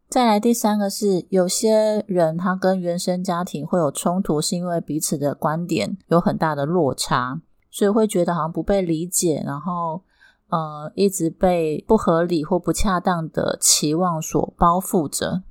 [0.07, 7.41] 再来第三个是，有些人他跟原生家庭会有冲突，是因为彼此的观点有很大的落差，
[7.71, 10.03] 所以会觉得好像不被理解，然后
[10.49, 15.41] 呃一直被不合理或不恰当的期望所包覆着。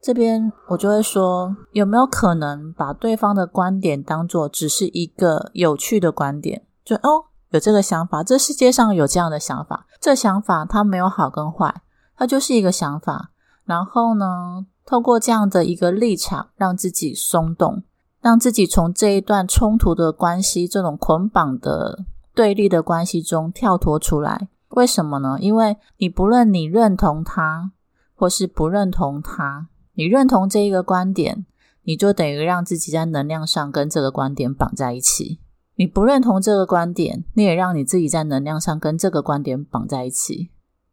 [0.00, 6.66] 这边我就会说，有没有可能把对方的观点当做只是一个有趣的观点？
[6.84, 11.82] 就哦，有这个想法，这世界上有这样的想法，这想法它没有好跟坏，
[12.16, 13.30] 它就是一个想法。
[13.64, 17.82] 然后呢，透过这样的一个立场，让自己松动，
[18.20, 24.48] 让自己从这一段冲突的关系、这种捆绑的对立的关系中跳脱出来。
[24.70, 25.38] 为什么呢？
[25.40, 27.72] 因为你不论你认同他，
[28.14, 31.46] 或是不认同他，你认同这一个观点，
[31.84, 35.38] 你就等于让自己在能量上跟这个观点绑在一起；
[35.76, 40.50] 你不认同这个观点，你也让你自己在能量上跟这个观点绑在一起。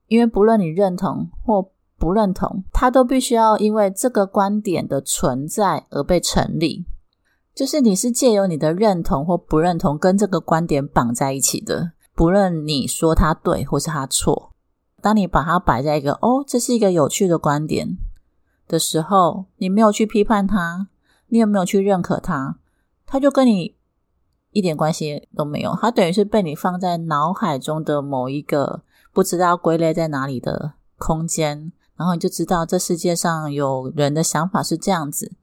[0.07, 6.85] 因为不论你认同或不认同，他都必须要因为这个观点的存在而被成立。
[7.55, 14.51] 就是你是借由你的认同或不认同跟这个观点绑在一起的，不论你说他对或是他错。
[15.01, 17.97] 当你把它摆在一个哦，这是一个有趣的观点
[18.67, 20.87] 的时候，你没有去批判他，
[21.27, 22.57] 你也没有去认可他，
[23.05, 23.75] 他就跟你
[24.53, 25.77] 一点关系都没有。
[25.81, 31.71] 他等于是被你放在脑海中的某一个不知道归类在哪里的空间。
[31.95, 35.33] 然后你就知道这世界上有人的想法是这样子，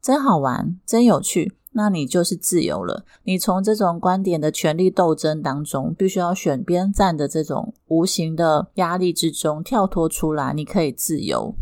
[0.00, 1.56] 真好玩，真有趣。
[1.74, 3.04] 那你就是自由了。
[3.22, 11.54] 你从这种观点的权力斗争当中，必须要选边站的这种无形的压力之中跳脱出来，你可以自由。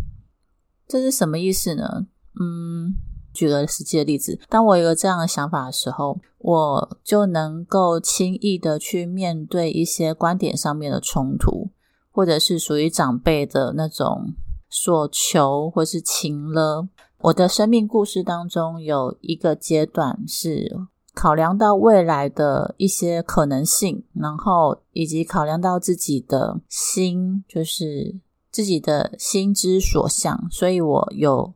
[0.89, 2.07] 这是什么意思呢？
[2.41, 2.95] 嗯，
[3.41, 11.71] 举个实际的例子，当我有这样的想法的时候，我就能够轻易的去面对一些观点上面的冲突。
[12.13, 14.35] 或者是属于长辈的那种
[14.69, 16.89] 所求，或是情了。
[17.21, 20.77] 我的生命故事当中有一个阶段是
[21.15, 28.17] 考量到未来的一些可能性，然后以及考量到自己的心，就是
[28.51, 31.55] 自己的心之所向，所以我有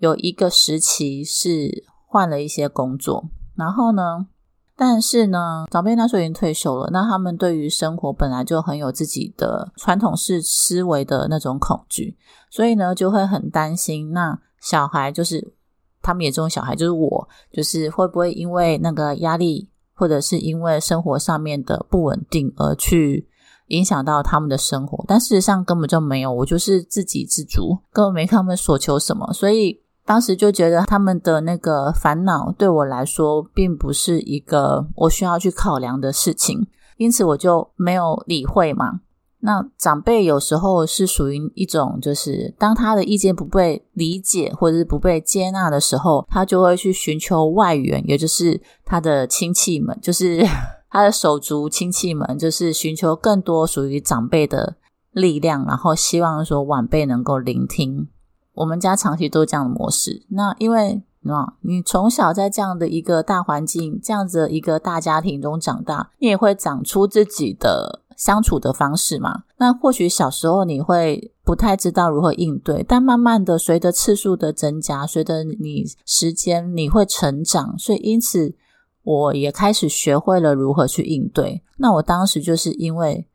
[0.00, 4.26] 有一个时期是换了一些工作，然后呢，
[4.74, 12.16] 但是呢，长辈那时候已经退休了，那他们对于生活本来就很有自己的传统式思维的那种恐惧，
[12.50, 15.54] 所以呢，就会很担心，那小孩就是
[16.00, 23.28] 他们也这种小孩，就是我，就是会不会因为那个压力，或者是因为生活上面的不稳定而去。
[23.70, 29.80] 影响到他们的生活，但事实上根本就没有，我就是自给自足，根本没看他们所求什么，所以
[30.10, 39.02] 当时就觉得他们的那个烦恼对我来说并不是一个我需要去考量的事情，因此我就没有理会嘛。
[39.38, 50.44] 那长辈有时候是属于一种，就是当他的意见不被理解或者是不被接纳的时候，他就会去寻求外援，也就是他的亲戚们， 就是。
[50.92, 54.74] 他的手足亲戚们就是寻求更多属于长辈的
[55.12, 58.08] 力量，然后希望说晚辈能够聆听。
[58.54, 60.24] 我们家长期都是这样的模式。
[60.28, 69.44] 那因为啊，你从小在这样的一个大环境、这样子一个大家庭中长大，你也会长出自己的相处的方式嘛。
[69.58, 78.54] 那或许小时候你会不太知道如何应对，但慢慢的随着次数的增加，随着你时间你会成长，所以因此。
[79.02, 81.62] 我也开始学会了如何去应对。
[81.78, 83.26] 那我当时就是因为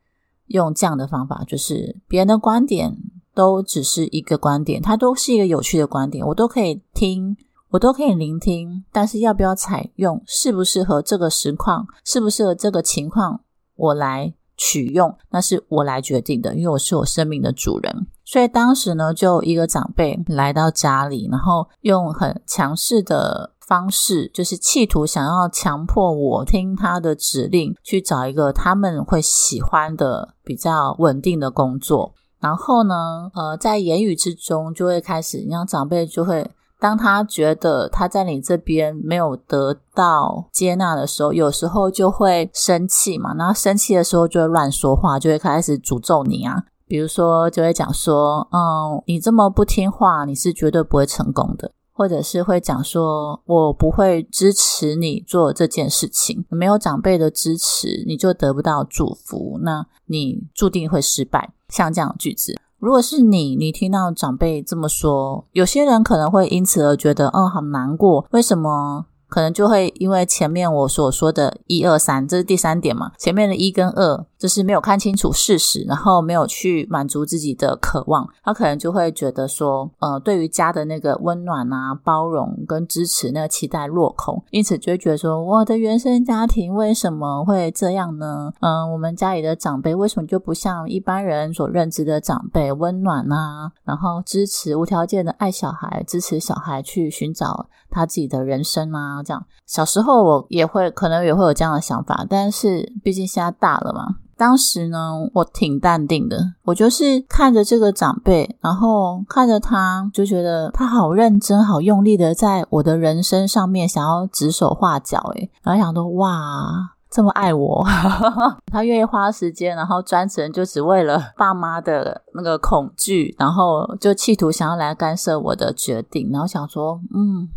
[0.46, 2.96] 用这样的方法，就是别人的观点
[3.36, 7.38] 都只是一个观点，它都是一个有趣的观点，我都可以听，
[7.70, 8.84] 我都可以聆听。
[8.92, 13.42] 但是要不要采用，适不适合这个实况，适不适合这个情况，
[13.76, 18.08] 我来取用，那是我来决定的，因为我是我生命的主人。
[18.24, 23.52] 所以当时呢，就一个长辈来到家里，然后用很强势的。
[23.66, 32.14] 方式就是企图想要强迫我听他的指令，去找一个他们会喜欢的、比较稳定的工作。
[32.46, 36.48] 然后呢，呃，在言语之中就会开始，你像长辈就会，
[36.80, 43.34] 当他觉得他在你这边没有得到接纳的时候，有时候就会生气嘛。
[43.34, 46.62] 然后生气的时候就会乱说话，就会开始诅咒你啊。
[46.88, 51.72] 比如说，就会讲说，嗯，你这么不听话，你是绝对不会成功的。
[51.98, 61.55] 或者是会讲说，我不会支持你做这件事情，没有长辈的支持，你就得不到祝福，那你注定会失败。
[61.70, 69.06] 像这样的句子，如果是你，你听到长辈这么说，有些人可能会因此而觉得，嗯，好难过，为什么？
[69.28, 73.12] 可能就会因为前面我所说的一二三，这是第三点嘛？
[73.18, 88.52] 前面的一跟二就是没有看清楚事实，然后没有去满足自己的渴望，他可能就会觉得说，呃，对于家的那个温暖啊、包容跟支持那个期待落空，因此就会觉得说，我的原生家庭为什么会这样呢？
[88.60, 93.72] 嗯，我们家里的长辈为什么就不像一般人所认知的长辈温暖啊？
[93.84, 99.24] 然后支持无条件的爱小孩，支持小孩去寻找他自己的人生啊？
[99.24, 104.18] 这样，小时候我也会可能也会有这样的想法，但是毕竟现在大了嘛。
[104.38, 115.50] 当时呢，我挺淡定的，我就是看着这个长辈，然后看着他，就觉得他好认真、好用力的在我的人生上面想要指手画脚，诶。
[115.64, 117.86] 然后想说哇，这么爱我，
[118.72, 127.48] 他愿意花时间，然后专程就只为了爸妈的那个恐惧，然后就企图想要来干涉我的决定，然后想说，嗯。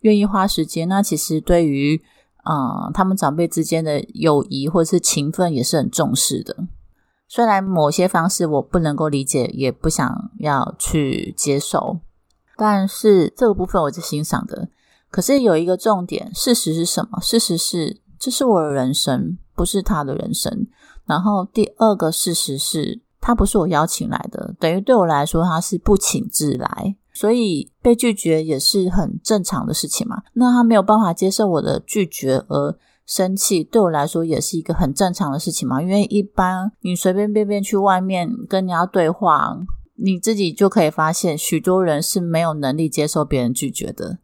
[0.00, 2.00] 愿意花时间，那其实对于
[2.42, 6.56] 啊，他们长辈之间的友谊或者是情分也是很重视的。
[7.28, 12.00] 虽然某些方式我不能够理解，也不想要去接受，
[12.56, 14.68] 但是这个部分我是欣赏的。
[15.10, 17.20] 可是有一个重点，事实是什么？
[17.20, 20.66] 事实是这是我的人生，不是他的人生。
[21.06, 26.96] 然后第二个事实是，他不是我邀请来的，等于对我来说，他是不请自来。
[27.20, 30.22] 所以被拒绝也是很正常的事情嘛。
[30.32, 35.82] 那他没有办法接受我的拒绝而生气，对我来说也是一个很正常的事情嘛。
[35.82, 39.54] 因为一般你随便便便去外面跟人家对话，
[39.96, 44.16] 你自己就可以发现，许多人是没有能力接受别人拒绝的。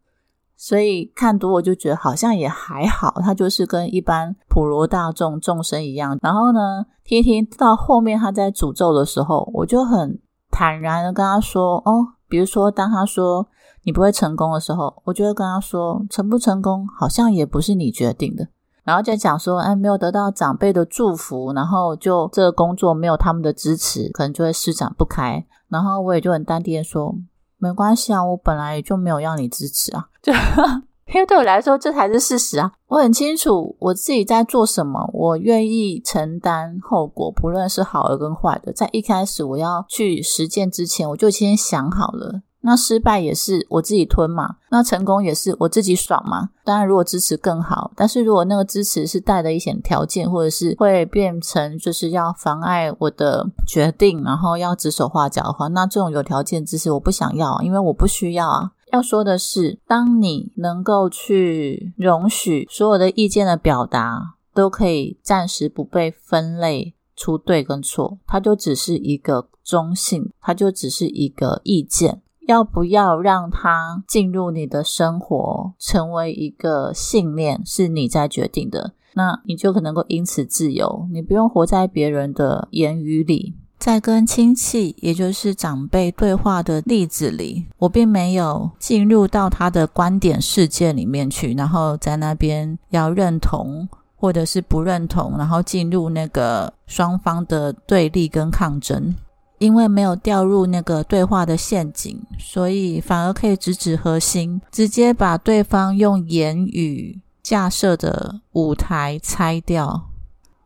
[0.55, 6.17] 所以看多我就觉得好像也还好，他就是跟一般普罗大众众生一样。
[6.23, 10.19] 然后呢，听听到后面他在诅咒的时候，我就很
[10.49, 13.47] 坦然的跟他说：“哦。”比如说，当他说
[13.83, 18.47] 你不会成功的时候，我就会跟他说，成不成功好像也不是你决定的。
[18.83, 25.45] 然后就讲说，哎，没有得到长辈的祝福，然后就这个工作没有他们的支持，可能就会施展不开。
[25.67, 27.13] 然后我也就很淡定的说，
[27.57, 30.07] 没关系啊，我本来也就没有要你支持啊。
[30.21, 30.31] 就
[31.13, 32.71] 因为对我来说，这才是事实啊！
[32.87, 38.73] 我很清楚我自己在做什么，我愿意承担后果，不论是好的跟坏的。
[38.73, 42.41] 在一开始我要去实践之前，我就先想好了。
[42.61, 46.49] 那失败也是我自己吞嘛，那成功也是我自己爽嘛。
[46.65, 58.71] 当然，如果支持更好，但是如果那个支持是带的一些条件，或者是会变成就是要妨碍我的决定，然后要指手画脚的话，那这种有条件支持我不想要，因为我不需要啊。
[58.91, 72.21] 要说的是，当你能够去容许所有的意见的表达，都可以暂时不被分类出对跟错，它就只是一个中性，它就只是一个意见。
[72.47, 83.57] 要不要让它进入你的生活，成为一个信念，是你在决定的，那你就可能够因此自由，你不用活在别人的言语里。
[83.79, 99.15] 在跟亲戚，也就是长辈对话的例子里，我并没有进入到他的观点世界里面去，然后在那边要认同或者是不认同，然后进入那个双方的对立跟抗争。
[99.59, 110.06] 因为没有掉入那个对话的陷阱，所以反而可以直指核心，直接把对方用言语架设的舞台拆掉。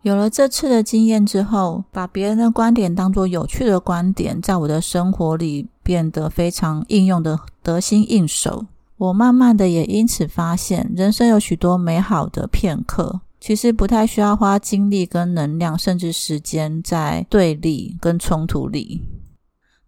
[0.03, 8.65] 有了这次的经验之后，把别人的观点当作有趣的观点，在我的生活里变得非常应用的得心应手。
[8.97, 19.01] 我慢慢的也因此发现，人生有许多美好的片刻，其实不太需要花精力跟能量，甚至时间在对立跟冲突里。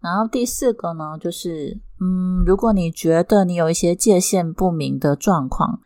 [0.00, 5.80] 然后第四个呢，就是嗯，如果你觉得你有一些界限不明的状况。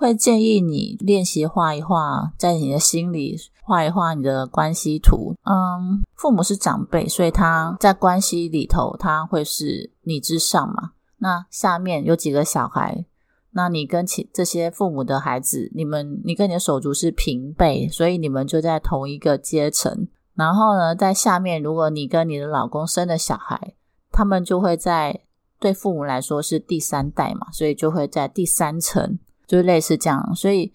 [0.00, 3.36] 会建议你练习画一画，在你的心里
[3.68, 5.34] 画一画你的关系图。
[5.44, 10.92] 嗯，父母是长辈，所以他在关系里头，他会是你之上嘛。
[11.18, 13.04] 那下面有几个小孩，
[13.50, 20.08] 那你跟其这些父母的孩子，你们你跟你的手足是平辈，所以你们就在同一个阶层。
[20.34, 23.74] 然后呢，在下面，如果你跟你的老公生的小孩，
[24.10, 25.20] 他们就会在
[25.60, 29.18] 对父母来说是第三代嘛，所以就会在第三层。
[29.48, 30.70] 就类似这样，所以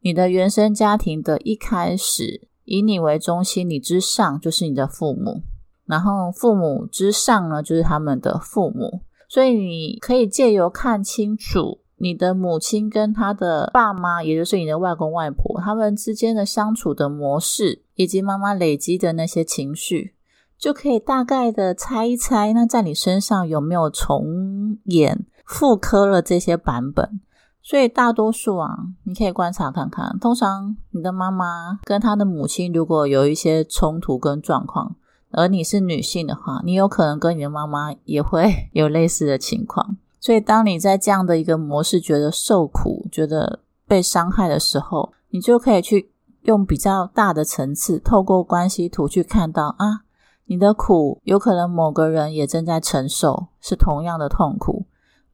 [0.00, 5.42] 你的原生家庭的一开始以你为中心，你之上就是你的父母，
[5.86, 20.14] 然后父母之上呢就是他们的父母，所以你可以借由看清楚你的母亲跟他的爸妈，也就是你的外公外婆，他们之间的相处的模式，以及妈妈累积的那些情绪，
[20.56, 27.20] 就可以大概的猜一猜，那在你身上有没有重演、复刻了这些版本。
[27.68, 30.18] 所以大多数啊，你可以观察看看。
[30.18, 34.96] 通常你的妈妈跟她的母亲如果有一些冲突跟状况，
[35.32, 39.98] 而你是女性的话，你有可能跟你的妈妈也会 有类似的情况。
[40.18, 46.10] 所以当你在这样的一个模式觉得受苦、觉得被伤害的时候，你就可以去
[46.44, 50.04] 用比较大的层次，透过关系图去看到啊，
[50.46, 54.86] 你的苦有可能某个人也正在承受，是同样的痛苦。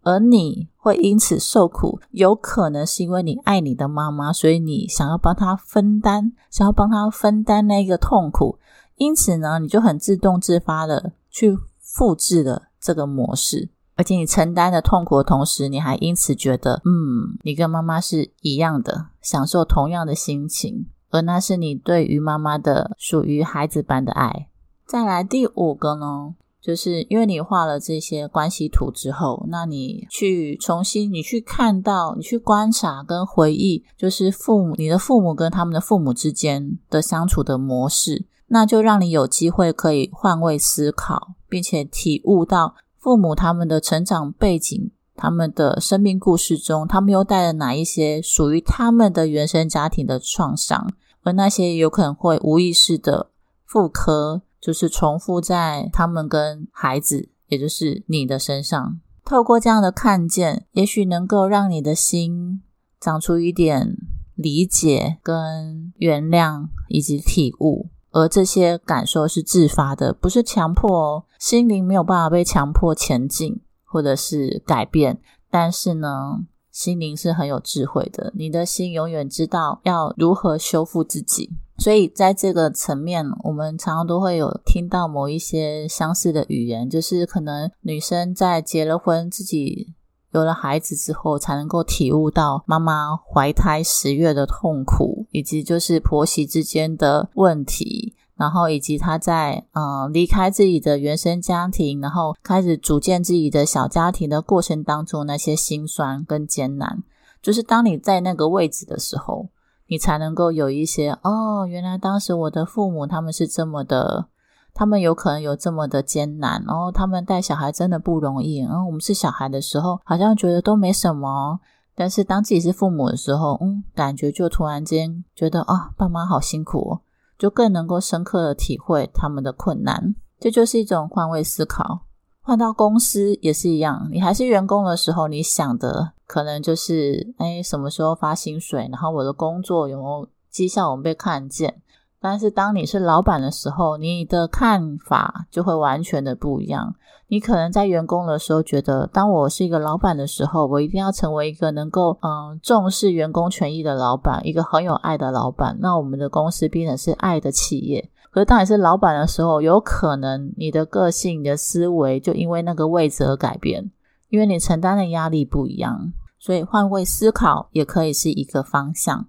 [0.05, 8.59] 而你会因此受苦，有可能是因为你爱你的妈妈，所以你想要帮她分担，想要帮她分担那个痛苦，
[8.97, 24.49] 因此呢，你就很自动自发的去复制了这个模式，而且你承担的痛苦的同时，你还因此觉得，嗯，你跟妈妈是一样的，享受同样的心情，而那是你对于妈妈的属于孩子般的爱。
[24.87, 26.35] 再来第五个呢？
[26.65, 50.89] 就是因为你画了这些关系图之后，那你去重新你去看到，你去观察跟回忆，就是父母你的父母跟他们的父母之间的相处的模式，那就让你有机会可以换位思考，并且体悟到父母他们的成长背景、他们的生命故事中，他们又带了哪一些属于他们的原生家庭的创伤，
[51.25, 53.29] 而那些有可能会无意识的
[53.67, 54.41] 复刻。
[54.65, 58.99] 就是重复在他们跟孩子，也就是你的身上。
[59.23, 62.63] 透过这样的看见，也许能够让你的心
[62.99, 63.95] 长出一点
[64.35, 67.91] 理解、跟原谅以及体悟。
[68.13, 71.25] 而这些感受是自发的，不是强迫哦。
[71.39, 75.21] 心灵没有办法被强迫前进，或者是改变。
[75.51, 76.39] 但是呢，
[76.71, 78.33] 心灵是很有智慧的。
[78.35, 81.51] 你的心永远知道要如何修复自己。
[81.77, 89.93] 所以，在这个层面，我们常常都会有听到某一些相似的语言，就是可能女生在结了婚、自己
[90.31, 107.03] 有了孩子之后，才能够体悟到妈妈怀胎十月的痛苦，以及就是婆媳之间的问题，然后以及她在嗯离开自己的原生家庭，然后开始组建自己的小家庭的过程当中那些辛酸跟艰难。
[107.43, 109.49] 就是当你在那个位置的时候，
[109.87, 114.27] 你才能够有一些哦，原来当时我的父母他们是这么的，
[114.73, 118.59] 他们有可能有这么的艰难，然后他们带小孩真的不容易。
[118.59, 121.61] 然后我们是小孩的时候，好像觉得都没什么，
[121.95, 127.01] 但是当自己是父母的时候，嗯，感觉就突然间觉得啊，爸妈好辛苦哦，
[127.39, 130.15] 就更能够深刻的体会他们的困难。
[130.41, 132.01] 这就是一种换位思考。
[132.41, 138.89] 换到公司也是一样，你还是员工的时候，你想的可能就是，哎，什么时候发薪水？
[138.91, 141.83] 然后我的工作有没有绩效，我们被看见。
[142.21, 146.95] 但是当你是老板的时候，你的看法就会完全的不一样。
[147.29, 155.77] 你可能在员工的时候觉得，当我是一个老板的时候，我一定要成为一个能够嗯重视员工权益的老板，一个很有爱的老板。
[155.81, 158.11] 那我们的公司变成是爱的企业。
[158.31, 163.91] 可是当你是老板的时候，有可能你的个性、你的思维就因为那个位置而改变，
[164.35, 169.29] 因为你承担的压力不一样，所以换位思考也可以是一个方向。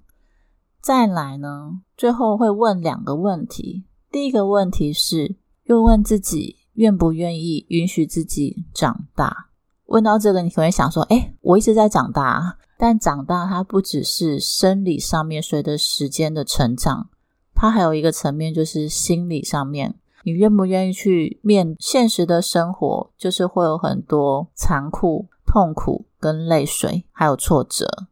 [0.81, 3.85] 再来呢，最后会问两个问题。
[4.11, 5.35] 第一个问题是，
[5.65, 9.49] 又问自己愿不愿意允许自己长大。
[9.85, 17.11] 问到这个，你可能会想说：“哎，我一直在长大，但长大它不只是生理上面随着时间的成长。”
[17.53, 23.11] 它还有一个层面，就是心理上面，你愿不愿意去面现实的生活？
[23.15, 28.07] 就是会有很多残酷、痛苦跟泪水，还有挫折。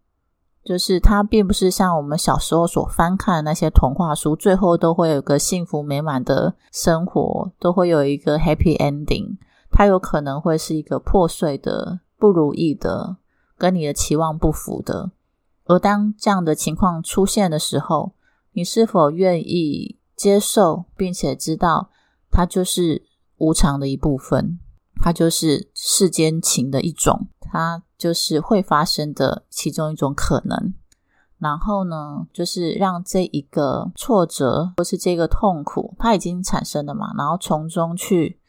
[0.64, 9.38] 就是它并不是像我们小时候所翻看的那些童话书，最后都会有个幸福美满的生活，都会有一个 happy ending。
[9.72, 13.18] 它有可能会是一个破碎的、不如意的，
[13.57, 15.09] 跟你的期望不符的。
[15.66, 18.11] 而当这样的情况出现的时候，
[18.51, 21.89] 你是否愿意接受，并且知道
[22.34, 23.03] 它就是
[23.38, 24.59] 无常的一部分，
[25.01, 30.73] 它就是世间情的一种，它就是会发生的其中一种可能。
[31.38, 38.39] 然后呢，就是让这一个挫折或是这个痛苦，它已经产生了嘛，然后从中去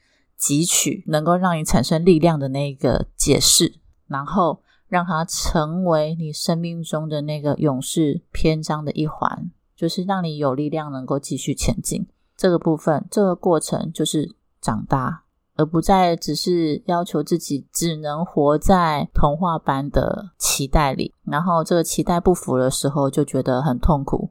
[0.40, 9.50] 汲取能够让你产生力量的那个解释，然后让它成为你生命中的那个勇士篇章的一环。
[9.76, 12.06] 就是让你有力量能够继续前进，
[12.36, 15.22] 这个部分，这个过程就是长大，
[15.56, 24.30] 而不再只是要求自己只能活在童话般的期待里，然后这个期待不符的时候就觉得很痛苦，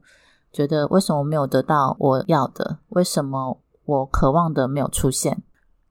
[0.52, 5.42] 觉得为什么没有得到我要的，为什么我渴望的没有出现？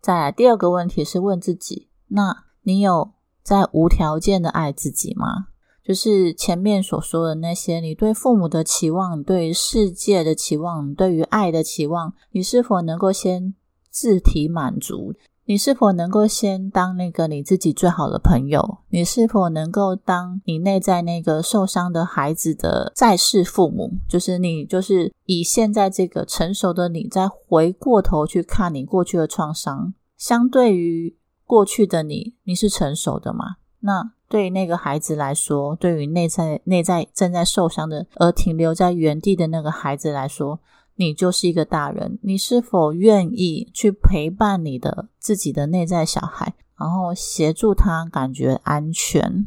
[0.01, 3.11] 再来第二个问题是问自己：那你有
[3.41, 5.47] 在无条件的爱自己吗？
[5.85, 13.53] 就是前面所说的那些，你对父母的期望，对世界的期望，对于爱的期望，你是否能够先
[13.89, 15.13] 自体满足？
[15.45, 18.77] 你是否能够先当那个你自己最好的朋友？
[18.87, 23.91] 你是否能够当你内在那个受伤的孩子的在世父母？
[24.07, 33.57] 就是你，就是以现在这个成熟的你，再回过头去看你过去的创伤，相对于过去的你，你是成熟的吗？
[33.81, 34.13] 那？
[34.33, 40.59] 对那个孩子来说，对于内在内在正在受伤的而停留在原地的那个孩子来说，
[40.95, 42.17] 你就是一个大人。
[42.23, 49.45] 你是否愿意去陪伴你的自己的内在小孩，然后协助他感觉安全，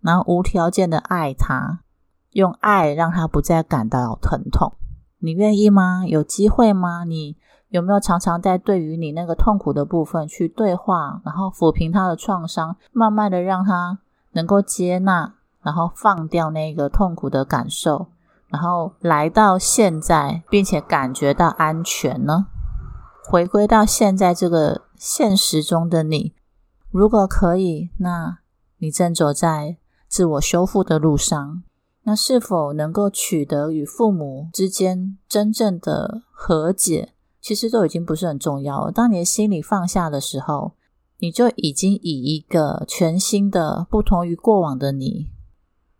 [0.00, 1.84] 然后无条件的爱他，
[2.32, 4.72] 用爱让他不再感到疼痛？
[5.20, 6.02] 你愿意吗？
[6.04, 7.04] 有机会吗？
[7.04, 7.36] 你？
[7.72, 13.98] 有没有常常在对于你那个痛苦的部分去对话，然后抚平他的创伤，慢慢的让他
[14.32, 18.08] 能够接纳，然后放掉那个痛苦的感受，
[18.48, 22.48] 然后来到现在，并且感觉到安全呢？
[23.24, 26.34] 回归到现在这个现实中的你，
[26.90, 28.40] 如果可以，那
[28.80, 31.62] 你正走在自我修复的路上，
[32.02, 37.14] 那是否能够取得与父母之间真正的和解？
[37.42, 38.92] 其实都已经不是很重要了。
[38.92, 40.72] 当你的心里放下的时候，
[41.18, 45.28] 你就已经以一个全新的、不同于过往的你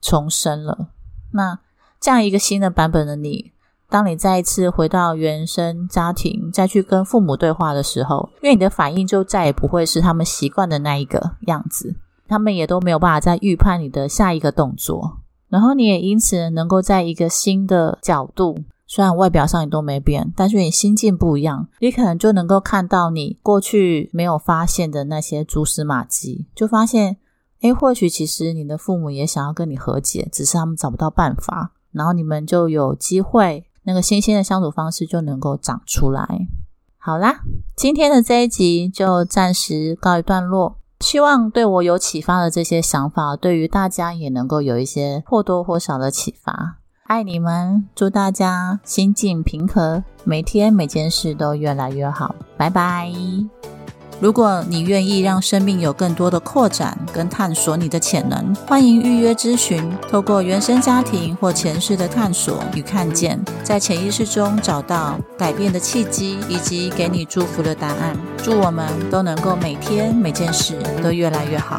[0.00, 0.90] 重生了。
[1.32, 1.58] 那
[2.00, 3.52] 这样一个新的版本的你，
[3.88, 11.96] 当你再一次回到原生家庭，再去跟父母对话的时候，因为你的反应就再也不会是他们习惯的那一个样子，
[12.28, 15.18] 他们也都没有办法再预判你的下一个动作，
[15.48, 18.64] 然后你也因此能够在一个新的角度。
[18.94, 27.16] 虽然外表上你都没变，但是你心境不一样，你可能就能够看到你过去没有发现的那些蛛丝马迹，就发现，
[27.62, 36.28] 诶，或许其实你的父母也想要跟你和解，只是他们找不到办法，然后你们就有机会，那个新鲜的相处方式就能够长出来。
[36.98, 37.40] 好啦，
[37.74, 40.76] 今天的这一集就暂时告一段落。
[41.00, 46.81] 希望对我有启发的这些想法，对于大家也能够有一些或多或少的启发。
[47.12, 52.34] 爱你们，祝大家心境平和，每天每件事都越来越好。
[52.56, 53.12] 拜拜。
[54.18, 59.92] 如果你愿意让生命有更多的扩展跟探索你的潜能，欢迎预约咨询。
[60.10, 68.16] 透过原生家庭或前世的探索与看见，在潜意识中找到改变的契机，以及给你祝福的答案。
[68.38, 71.78] 祝我们都能够每天每件事都越来越好。